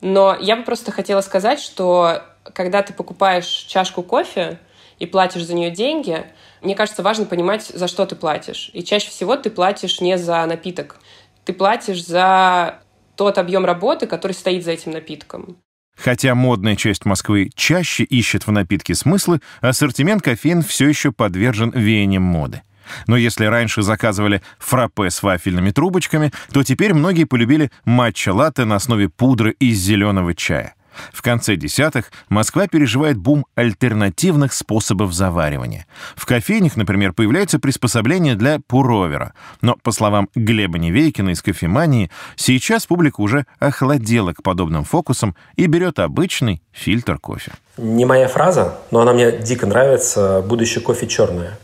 Но 0.00 0.36
я 0.40 0.56
бы 0.56 0.64
просто 0.64 0.90
хотела 0.90 1.20
сказать, 1.20 1.60
что 1.60 2.24
когда 2.54 2.82
ты 2.82 2.92
покупаешь 2.92 3.46
чашку 3.46 4.02
кофе, 4.02 4.58
и 4.98 5.06
платишь 5.06 5.44
за 5.44 5.54
нее 5.54 5.70
деньги, 5.70 6.26
мне 6.60 6.74
кажется, 6.74 7.04
важно 7.04 7.24
понимать, 7.26 7.62
за 7.62 7.86
что 7.86 8.04
ты 8.04 8.16
платишь. 8.16 8.72
И 8.72 8.82
чаще 8.82 9.10
всего 9.10 9.36
ты 9.36 9.48
платишь 9.48 10.00
не 10.00 10.18
за 10.18 10.44
напиток. 10.46 10.96
Ты 11.44 11.52
платишь 11.52 12.04
за 12.04 12.80
тот 13.14 13.38
объем 13.38 13.64
работы, 13.64 14.08
который 14.08 14.32
стоит 14.32 14.64
за 14.64 14.72
этим 14.72 14.90
напитком. 14.90 15.56
Хотя 16.02 16.34
модная 16.34 16.76
часть 16.76 17.04
Москвы 17.04 17.50
чаще 17.54 18.04
ищет 18.04 18.46
в 18.46 18.52
напитке 18.52 18.94
смыслы, 18.94 19.40
ассортимент 19.60 20.22
кофеин 20.22 20.62
все 20.62 20.88
еще 20.88 21.12
подвержен 21.12 21.70
веяниям 21.70 22.22
моды. 22.22 22.62
Но 23.06 23.16
если 23.16 23.44
раньше 23.44 23.82
заказывали 23.82 24.40
фраппе 24.58 25.10
с 25.10 25.22
вафельными 25.22 25.70
трубочками, 25.70 26.32
то 26.52 26.62
теперь 26.62 26.94
многие 26.94 27.24
полюбили 27.24 27.70
матча-латте 27.84 28.64
на 28.64 28.76
основе 28.76 29.08
пудры 29.08 29.50
из 29.58 29.78
зеленого 29.78 30.34
чая. 30.34 30.74
В 31.12 31.22
конце 31.22 31.56
десятых 31.56 32.10
Москва 32.28 32.66
переживает 32.66 33.16
бум 33.16 33.46
альтернативных 33.54 34.52
способов 34.52 35.12
заваривания. 35.12 35.86
В 36.16 36.26
кофейнях, 36.26 36.76
например, 36.76 37.12
появляются 37.12 37.58
приспособления 37.58 38.34
для 38.34 38.60
пуровера. 38.66 39.34
Но, 39.60 39.76
по 39.82 39.92
словам 39.92 40.28
Глеба 40.34 40.78
Невейкина 40.78 41.30
из 41.30 41.42
кофемании, 41.42 42.10
сейчас 42.36 42.86
публика 42.86 43.20
уже 43.20 43.46
охладела 43.58 44.32
к 44.32 44.42
подобным 44.42 44.84
фокусам 44.84 45.34
и 45.56 45.66
берет 45.66 45.98
обычный 45.98 46.62
фильтр 46.72 47.18
кофе. 47.18 47.52
Не 47.76 48.04
моя 48.04 48.28
фраза, 48.28 48.78
но 48.90 49.00
она 49.00 49.12
мне 49.12 49.32
дико 49.32 49.66
нравится. 49.66 50.42
Будущее 50.42 50.82
кофе 50.82 51.06
черное. 51.06 51.58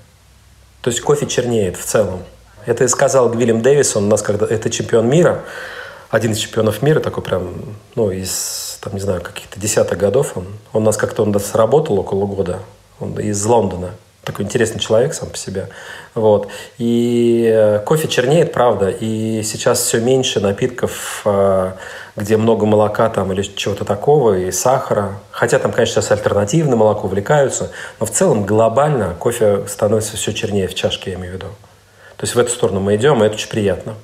То 0.80 0.90
есть 0.90 1.00
кофе 1.00 1.26
чернеет 1.26 1.76
в 1.76 1.84
целом. 1.84 2.22
Это 2.66 2.86
сказал 2.88 3.30
Гвильям 3.30 3.62
Дэвисон, 3.62 4.04
у 4.04 4.08
нас 4.08 4.22
когда 4.22 4.46
это 4.46 4.70
чемпион 4.70 5.08
мира, 5.08 5.44
один 6.10 6.32
из 6.32 6.38
чемпионов 6.38 6.82
мира, 6.82 7.00
такой 7.00 7.22
прям, 7.22 7.54
ну, 7.94 8.10
из 8.10 8.78
там, 8.84 8.94
не 8.94 9.00
знаю, 9.00 9.22
каких-то 9.22 9.58
десятых 9.58 9.98
годов. 9.98 10.36
Он, 10.36 10.46
он 10.72 10.84
нас 10.84 10.96
как-то 10.96 11.22
он 11.22 11.30
нас 11.30 11.54
работал 11.54 11.98
около 11.98 12.26
года. 12.26 12.60
Он 13.00 13.18
из 13.18 13.44
Лондона. 13.44 13.92
Такой 14.22 14.44
интересный 14.44 14.80
человек 14.80 15.12
сам 15.12 15.28
по 15.28 15.36
себе. 15.36 15.68
Вот. 16.14 16.48
И 16.78 17.50
э, 17.52 17.80
кофе 17.80 18.08
чернеет, 18.08 18.52
правда. 18.52 18.88
И 18.88 19.42
сейчас 19.42 19.80
все 19.80 20.00
меньше 20.00 20.40
напитков, 20.40 21.22
э, 21.24 21.72
где 22.16 22.36
много 22.36 22.64
молока 22.64 23.10
там 23.10 23.32
или 23.32 23.42
чего-то 23.42 23.84
такого, 23.84 24.38
и 24.38 24.50
сахара. 24.50 25.18
Хотя 25.30 25.58
там, 25.58 25.72
конечно, 25.72 26.00
сейчас 26.00 26.10
альтернативное 26.10 26.76
молоко 26.76 27.06
увлекаются. 27.06 27.70
Но 28.00 28.06
в 28.06 28.10
целом 28.10 28.46
глобально 28.46 29.14
кофе 29.18 29.66
становится 29.68 30.16
все 30.16 30.32
чернее 30.32 30.68
в 30.68 30.74
чашке, 30.74 31.10
я 31.10 31.16
имею 31.16 31.32
в 31.32 31.36
виду. 31.36 31.46
То 32.16 32.24
есть 32.24 32.34
в 32.34 32.38
эту 32.38 32.50
сторону 32.50 32.80
мы 32.80 32.96
идем, 32.96 33.22
и 33.22 33.26
это 33.26 33.34
очень 33.34 33.50
приятно. 33.50 33.94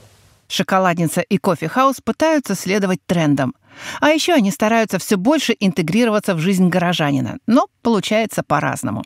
Шоколадница 0.51 1.21
и 1.21 1.39
кофе-хаус 1.39 2.01
пытаются 2.01 2.57
следовать 2.57 2.99
трендам. 3.07 3.55
А 4.01 4.09
еще 4.09 4.35
они 4.35 4.51
стараются 4.51 4.99
все 4.99 5.17
больше 5.17 5.55
интегрироваться 5.59 6.35
в 6.35 6.41
жизнь 6.41 6.69
горожанина, 6.69 7.39
но 7.47 7.69
получается 7.83 8.43
по-разному. 8.43 9.05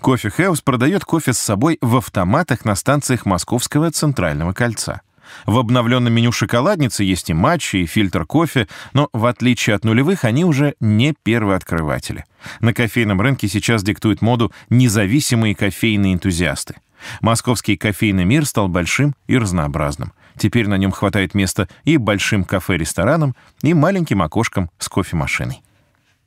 Кофе-хаус 0.00 0.30
продает 0.64 1.04
кофе 1.04 1.32
с 1.32 1.38
собой 1.38 1.78
в 1.80 1.96
автоматах 1.96 2.64
на 2.64 2.76
станциях 2.76 3.26
Московского 3.26 3.90
центрального 3.90 4.52
кольца. 4.52 5.00
В 5.46 5.58
обновленном 5.58 6.12
меню 6.12 6.30
шоколадницы 6.30 7.02
есть 7.02 7.28
и 7.28 7.34
матча, 7.34 7.76
и 7.76 7.86
фильтр 7.86 8.24
кофе, 8.24 8.68
но 8.92 9.08
в 9.12 9.26
отличие 9.26 9.74
от 9.74 9.84
нулевых 9.84 10.24
они 10.24 10.44
уже 10.44 10.74
не 10.78 11.14
первые 11.24 11.56
открыватели. 11.56 12.24
На 12.60 12.72
кофейном 12.72 13.20
рынке 13.20 13.48
сейчас 13.48 13.82
диктуют 13.82 14.22
моду 14.22 14.52
независимые 14.70 15.56
кофейные 15.56 16.14
энтузиасты. 16.14 16.76
Московский 17.20 17.76
кофейный 17.76 18.24
мир 18.24 18.46
стал 18.46 18.68
большим 18.68 19.14
и 19.26 19.36
разнообразным. 19.36 20.12
Теперь 20.36 20.68
на 20.68 20.76
нем 20.76 20.90
хватает 20.90 21.34
места 21.34 21.68
и 21.84 21.96
большим 21.96 22.44
кафе-ресторанам, 22.44 23.34
и 23.62 23.74
маленьким 23.74 24.22
окошкам 24.22 24.70
с 24.78 24.88
кофемашиной. 24.88 25.62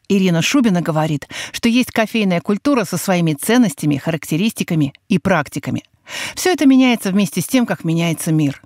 Ирина 0.09 0.41
Шубина 0.41 0.81
говорит, 0.81 1.27
что 1.51 1.67
есть 1.67 1.91
кофейная 1.91 2.39
культура 2.39 2.85
со 2.85 2.97
своими 2.97 3.33
ценностями, 3.33 3.97
характеристиками 3.97 4.93
и 5.09 5.19
практиками. 5.19 5.83
Все 6.35 6.53
это 6.53 6.65
меняется 6.65 7.11
вместе 7.11 7.41
с 7.41 7.47
тем, 7.47 7.65
как 7.65 7.83
меняется 7.83 8.31
мир. 8.31 8.61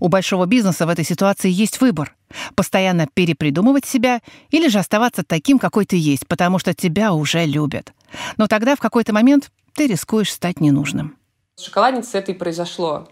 У 0.00 0.08
большого 0.08 0.46
бизнеса 0.46 0.86
в 0.86 0.88
этой 0.88 1.04
ситуации 1.04 1.50
есть 1.50 1.80
выбор. 1.80 2.16
Постоянно 2.54 3.06
перепридумывать 3.12 3.86
себя 3.86 4.20
или 4.50 4.68
же 4.68 4.78
оставаться 4.78 5.22
таким, 5.22 5.58
какой 5.58 5.84
ты 5.84 5.96
есть, 5.96 6.26
потому 6.26 6.58
что 6.58 6.74
тебя 6.74 7.12
уже 7.12 7.44
любят. 7.44 7.92
Но 8.36 8.48
тогда 8.48 8.74
в 8.74 8.80
какой-то 8.80 9.12
момент 9.12 9.50
ты 9.74 9.86
рискуешь 9.86 10.32
стать 10.32 10.60
ненужным. 10.60 11.16
С 11.54 11.64
шоколадницей 11.64 12.20
это 12.20 12.32
и 12.32 12.34
произошло. 12.34 13.08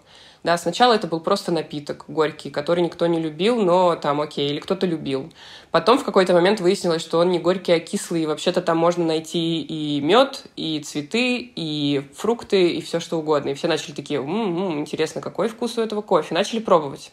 Да, 0.47 0.57
сначала 0.59 0.93
это 0.93 1.09
был 1.09 1.19
просто 1.19 1.51
напиток 1.51 2.05
горький, 2.07 2.51
который 2.51 2.81
никто 2.81 3.09
не 3.09 3.19
любил, 3.19 3.61
но 3.61 3.97
там 3.97 4.21
окей, 4.21 4.49
или 4.49 4.61
кто-то 4.61 4.87
любил. 4.87 5.33
Потом 5.73 5.99
в 5.99 6.05
какой-то 6.05 6.35
момент 6.35 6.61
выяснилось, 6.61 7.03
что 7.03 7.19
он 7.19 7.31
не 7.31 7.41
горький, 7.41 7.73
а 7.73 7.81
кислый, 7.81 8.23
и 8.23 8.27
вообще-то 8.27 8.63
там 8.63 8.79
можно 8.79 9.05
найти 9.05 9.61
и 9.61 10.01
мед, 10.01 10.45
и 10.55 10.79
цветы, 10.79 11.39
и 11.57 12.09
фрукты, 12.15 12.71
и 12.75 12.81
все 12.81 13.01
что 13.01 13.19
угодно. 13.19 13.49
И 13.49 13.55
все 13.55 13.67
начали 13.67 13.91
такие, 13.91 14.21
м-м, 14.21 14.79
интересно, 14.79 15.21
какой 15.21 15.49
вкус 15.49 15.79
у 15.79 15.83
этого 15.83 16.01
кофе? 16.01 16.33
Начали 16.33 16.61
пробовать. 16.61 17.11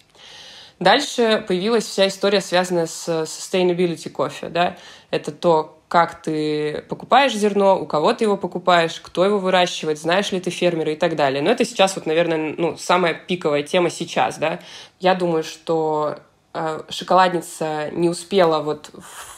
Дальше 0.77 1.43
появилась 1.47 1.85
вся 1.85 2.07
история, 2.09 2.39
связанная 2.39 2.85
с 2.85 3.09
sustainability 3.09 4.11
кофе. 4.11 4.49
Да? 4.49 4.77
Это 5.09 5.31
то, 5.31 5.79
как 5.93 6.23
ты 6.23 6.83
покупаешь 6.89 7.35
зерно, 7.35 7.79
у 7.79 7.85
кого 7.85 8.13
ты 8.13 8.23
его 8.23 8.35
покупаешь, 8.35 8.99
кто 8.99 9.23
его 9.23 9.37
выращивает, 9.37 9.99
знаешь 9.99 10.31
ли 10.31 10.39
ты 10.39 10.49
фермера 10.49 10.91
и 10.91 10.95
так 10.95 11.15
далее. 11.15 11.43
Но 11.43 11.51
это 11.51 11.65
сейчас 11.65 11.95
вот, 11.95 12.07
наверное, 12.07 12.55
ну, 12.57 12.77
самая 12.77 13.13
пиковая 13.13 13.61
тема 13.61 13.91
сейчас, 13.91 14.39
да. 14.39 14.59
Я 14.99 15.13
думаю, 15.13 15.43
что 15.43 16.17
э, 16.55 16.81
шоколадница 16.89 17.91
не 17.91 18.09
успела 18.09 18.63
вот 18.63 18.89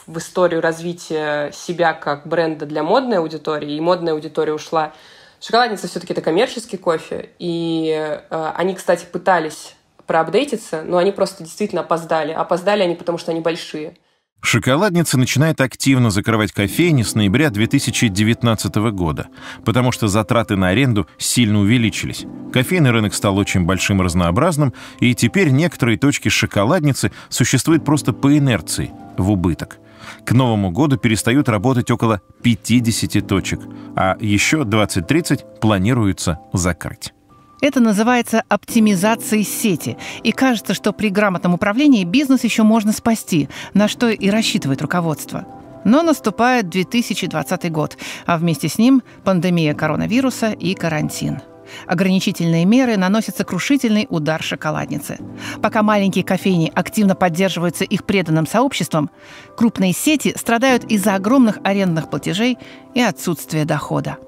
в 0.06 0.16
историю 0.16 0.62
развития 0.62 1.50
себя 1.52 1.92
как 1.92 2.26
бренда 2.26 2.64
для 2.64 2.82
модной 2.82 3.18
аудитории, 3.18 3.76
и 3.76 3.80
модная 3.82 4.14
аудитория 4.14 4.54
ушла. 4.54 4.94
Шоколадница 5.42 5.88
все-таки 5.88 6.14
это 6.14 6.22
коммерческий 6.22 6.78
кофе, 6.78 7.32
и 7.38 8.18
э, 8.30 8.52
они, 8.56 8.74
кстати, 8.74 9.04
пытались 9.04 9.76
проапдейтиться, 10.06 10.80
но 10.86 10.96
они 10.96 11.12
просто 11.12 11.44
действительно 11.44 11.82
опоздали. 11.82 12.32
Опоздали 12.32 12.82
они, 12.82 12.94
потому 12.94 13.18
что 13.18 13.32
они 13.32 13.40
большие. 13.40 13.94
Шоколадница 14.40 15.18
начинает 15.18 15.60
активно 15.60 16.10
закрывать 16.10 16.52
кофейни 16.52 17.02
с 17.02 17.14
ноября 17.14 17.50
2019 17.50 18.74
года, 18.92 19.26
потому 19.64 19.90
что 19.90 20.06
затраты 20.06 20.56
на 20.56 20.68
аренду 20.68 21.08
сильно 21.18 21.58
увеличились. 21.58 22.24
Кофейный 22.52 22.92
рынок 22.92 23.12
стал 23.12 23.36
очень 23.38 23.64
большим 23.64 24.00
и 24.00 24.04
разнообразным, 24.04 24.72
и 25.00 25.14
теперь 25.14 25.50
некоторые 25.50 25.98
точки 25.98 26.28
шоколадницы 26.28 27.10
существуют 27.28 27.84
просто 27.84 28.12
по 28.12 28.38
инерции, 28.38 28.92
в 29.18 29.32
убыток. 29.32 29.78
К 30.24 30.32
Новому 30.32 30.70
году 30.70 30.96
перестают 30.96 31.48
работать 31.48 31.90
около 31.90 32.20
50 32.42 33.26
точек, 33.26 33.60
а 33.96 34.16
еще 34.20 34.62
20-30 34.62 35.58
планируется 35.60 36.38
закрыть. 36.52 37.12
Это 37.60 37.80
называется 37.80 38.42
оптимизацией 38.48 39.44
сети. 39.44 39.96
И 40.22 40.32
кажется, 40.32 40.74
что 40.74 40.92
при 40.92 41.08
грамотном 41.08 41.54
управлении 41.54 42.04
бизнес 42.04 42.44
еще 42.44 42.62
можно 42.62 42.92
спасти, 42.92 43.48
на 43.74 43.88
что 43.88 44.08
и 44.08 44.28
рассчитывает 44.28 44.82
руководство. 44.82 45.46
Но 45.84 46.02
наступает 46.02 46.68
2020 46.68 47.70
год, 47.72 47.96
а 48.26 48.38
вместе 48.38 48.68
с 48.68 48.76
ним 48.76 49.02
пандемия 49.24 49.74
коронавируса 49.74 50.50
и 50.50 50.74
карантин. 50.74 51.40
Ограничительные 51.86 52.64
меры 52.64 52.96
наносят 52.96 53.36
сокрушительный 53.36 54.06
удар 54.08 54.42
шоколаднице. 54.42 55.18
Пока 55.62 55.82
маленькие 55.82 56.24
кофейни 56.24 56.70
активно 56.74 57.14
поддерживаются 57.14 57.84
их 57.84 58.04
преданным 58.04 58.46
сообществом, 58.46 59.10
крупные 59.56 59.92
сети 59.92 60.34
страдают 60.36 60.84
из-за 60.84 61.14
огромных 61.14 61.58
арендных 61.64 62.10
платежей 62.10 62.58
и 62.94 63.00
отсутствия 63.00 63.64
дохода. 63.64 64.18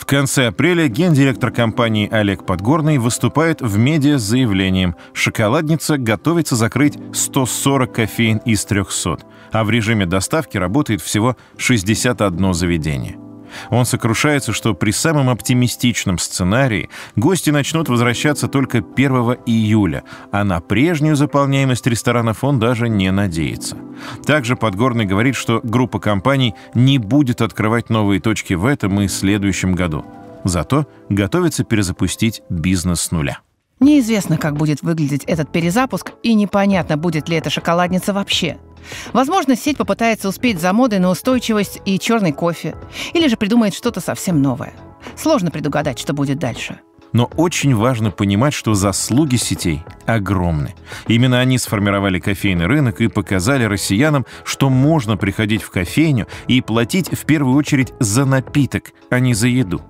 В 0.00 0.06
конце 0.06 0.46
апреля 0.46 0.88
гендиректор 0.88 1.50
компании 1.50 2.08
Олег 2.10 2.46
Подгорный 2.46 2.96
выступает 2.96 3.60
в 3.60 3.76
медиа 3.76 4.18
с 4.18 4.22
заявлением 4.22 4.96
«Шоколадница 5.12 5.98
готовится 5.98 6.56
закрыть 6.56 6.98
140 7.12 7.92
кофеин 7.92 8.38
из 8.38 8.64
300, 8.64 9.18
а 9.52 9.62
в 9.62 9.70
режиме 9.70 10.06
доставки 10.06 10.56
работает 10.56 11.02
всего 11.02 11.36
61 11.58 12.54
заведение». 12.54 13.29
Он 13.70 13.84
сокрушается, 13.84 14.52
что 14.52 14.74
при 14.74 14.90
самом 14.90 15.28
оптимистичном 15.28 16.18
сценарии 16.18 16.90
гости 17.16 17.50
начнут 17.50 17.88
возвращаться 17.88 18.48
только 18.48 18.78
1 18.78 19.12
июля, 19.46 20.04
а 20.32 20.44
на 20.44 20.60
прежнюю 20.60 21.16
заполняемость 21.16 21.86
ресторанов 21.86 22.44
он 22.44 22.58
даже 22.58 22.88
не 22.88 23.10
надеется. 23.10 23.76
Также 24.24 24.56
Подгорный 24.56 25.04
говорит, 25.04 25.36
что 25.36 25.60
группа 25.62 25.98
компаний 25.98 26.54
не 26.74 26.98
будет 26.98 27.42
открывать 27.42 27.90
новые 27.90 28.20
точки 28.20 28.54
в 28.54 28.66
этом 28.66 29.00
и 29.00 29.08
следующем 29.08 29.74
году. 29.74 30.04
Зато 30.44 30.86
готовится 31.08 31.64
перезапустить 31.64 32.42
бизнес 32.48 33.02
с 33.02 33.10
нуля. 33.10 33.40
Неизвестно, 33.80 34.38
как 34.38 34.56
будет 34.56 34.82
выглядеть 34.82 35.24
этот 35.24 35.50
перезапуск, 35.50 36.12
и 36.22 36.34
непонятно, 36.34 36.96
будет 36.96 37.28
ли 37.28 37.36
эта 37.36 37.50
шоколадница 37.50 38.12
вообще– 38.12 38.58
Возможно, 39.12 39.56
сеть 39.56 39.76
попытается 39.76 40.28
успеть 40.28 40.60
за 40.60 40.72
модой 40.72 40.98
на 40.98 41.10
устойчивость 41.10 41.80
и 41.84 41.98
черный 41.98 42.32
кофе, 42.32 42.76
или 43.12 43.28
же 43.28 43.36
придумает 43.36 43.74
что-то 43.74 44.00
совсем 44.00 44.40
новое. 44.42 44.72
Сложно 45.16 45.50
предугадать, 45.50 45.98
что 45.98 46.12
будет 46.12 46.38
дальше. 46.38 46.80
Но 47.12 47.28
очень 47.36 47.74
важно 47.74 48.12
понимать, 48.12 48.54
что 48.54 48.74
заслуги 48.74 49.34
сетей 49.34 49.82
огромны. 50.06 50.76
Именно 51.08 51.40
они 51.40 51.58
сформировали 51.58 52.20
кофейный 52.20 52.66
рынок 52.66 53.00
и 53.00 53.08
показали 53.08 53.64
россиянам, 53.64 54.26
что 54.44 54.70
можно 54.70 55.16
приходить 55.16 55.62
в 55.62 55.70
кофейню 55.70 56.28
и 56.46 56.60
платить 56.60 57.10
в 57.10 57.24
первую 57.24 57.56
очередь 57.56 57.92
за 57.98 58.26
напиток, 58.26 58.92
а 59.10 59.18
не 59.18 59.34
за 59.34 59.48
еду. 59.48 59.82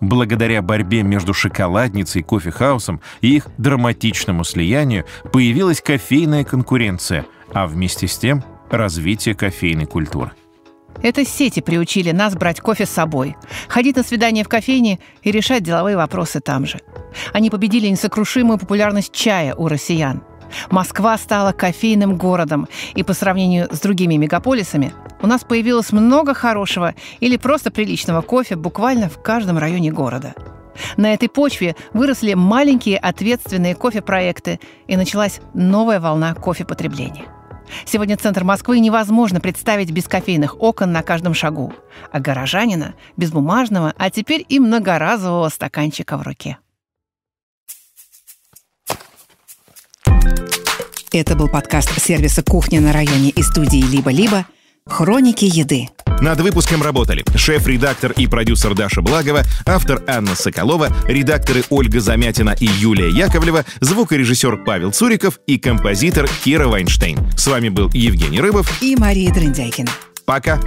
Благодаря 0.00 0.62
борьбе 0.62 1.02
между 1.02 1.34
шоколадницей 1.34 2.20
и 2.20 2.24
кофехаусом 2.24 3.00
и 3.20 3.36
их 3.36 3.48
драматичному 3.58 4.44
слиянию 4.44 5.04
появилась 5.32 5.80
кофейная 5.80 6.44
конкуренция, 6.44 7.26
а 7.52 7.66
вместе 7.66 8.08
с 8.08 8.18
тем 8.18 8.44
развитие 8.70 9.34
кофейной 9.34 9.86
культуры. 9.86 10.32
Это 11.02 11.24
сети 11.24 11.60
приучили 11.60 12.12
нас 12.12 12.34
брать 12.34 12.60
кофе 12.60 12.86
с 12.86 12.90
собой, 12.90 13.36
ходить 13.68 13.96
на 13.96 14.02
свидания 14.02 14.44
в 14.44 14.48
кофейне 14.48 15.00
и 15.22 15.30
решать 15.30 15.62
деловые 15.62 15.96
вопросы 15.96 16.40
там 16.40 16.66
же. 16.66 16.80
Они 17.32 17.50
победили 17.50 17.88
несокрушимую 17.88 18.58
популярность 18.58 19.12
чая 19.12 19.54
у 19.54 19.68
россиян. 19.68 20.22
Москва 20.70 21.16
стала 21.18 21.52
кофейным 21.52 22.16
городом, 22.16 22.68
и 22.94 23.02
по 23.02 23.14
сравнению 23.14 23.68
с 23.70 23.80
другими 23.80 24.14
мегаполисами 24.14 24.92
у 25.20 25.26
нас 25.26 25.44
появилось 25.44 25.92
много 25.92 26.34
хорошего 26.34 26.94
или 27.20 27.36
просто 27.36 27.70
приличного 27.70 28.22
кофе 28.22 28.56
буквально 28.56 29.08
в 29.08 29.22
каждом 29.22 29.58
районе 29.58 29.90
города. 29.90 30.34
На 30.96 31.14
этой 31.14 31.28
почве 31.28 31.76
выросли 31.92 32.34
маленькие 32.34 32.98
ответственные 32.98 33.74
кофе-проекты, 33.74 34.60
и 34.86 34.96
началась 34.96 35.40
новая 35.54 36.00
волна 36.00 36.34
кофе-потребления. 36.34 37.24
Сегодня 37.84 38.16
центр 38.16 38.44
Москвы 38.44 38.78
невозможно 38.78 39.40
представить 39.40 39.90
без 39.90 40.06
кофейных 40.06 40.60
окон 40.60 40.92
на 40.92 41.02
каждом 41.02 41.34
шагу, 41.34 41.72
а 42.12 42.20
горожанина 42.20 42.94
без 43.16 43.30
бумажного, 43.30 43.94
а 43.96 44.10
теперь 44.10 44.44
и 44.48 44.60
многоразового 44.60 45.48
стаканчика 45.48 46.16
в 46.16 46.22
руке. 46.22 46.58
Это 51.14 51.36
был 51.36 51.46
подкаст 51.46 52.02
сервиса 52.02 52.42
«Кухня 52.42 52.80
на 52.80 52.92
районе» 52.92 53.30
и 53.30 53.40
студии 53.40 53.80
«Либо-либо» 53.80 54.46
«Хроники 54.84 55.44
еды». 55.44 55.88
Над 56.20 56.40
выпуском 56.40 56.82
работали 56.82 57.24
шеф-редактор 57.36 58.10
и 58.10 58.26
продюсер 58.26 58.74
Даша 58.74 59.00
Благова, 59.00 59.44
автор 59.64 60.02
Анна 60.08 60.34
Соколова, 60.34 60.88
редакторы 61.06 61.62
Ольга 61.70 62.00
Замятина 62.00 62.56
и 62.58 62.66
Юлия 62.66 63.10
Яковлева, 63.10 63.64
звукорежиссер 63.80 64.64
Павел 64.64 64.90
Цуриков 64.90 65.38
и 65.46 65.56
композитор 65.56 66.28
Кира 66.42 66.66
Вайнштейн. 66.66 67.20
С 67.36 67.46
вами 67.46 67.68
был 67.68 67.90
Евгений 67.92 68.40
Рыбов 68.40 68.82
и 68.82 68.96
Мария 68.96 69.32
Дрендяйкина. 69.32 69.92
Пока! 70.24 70.60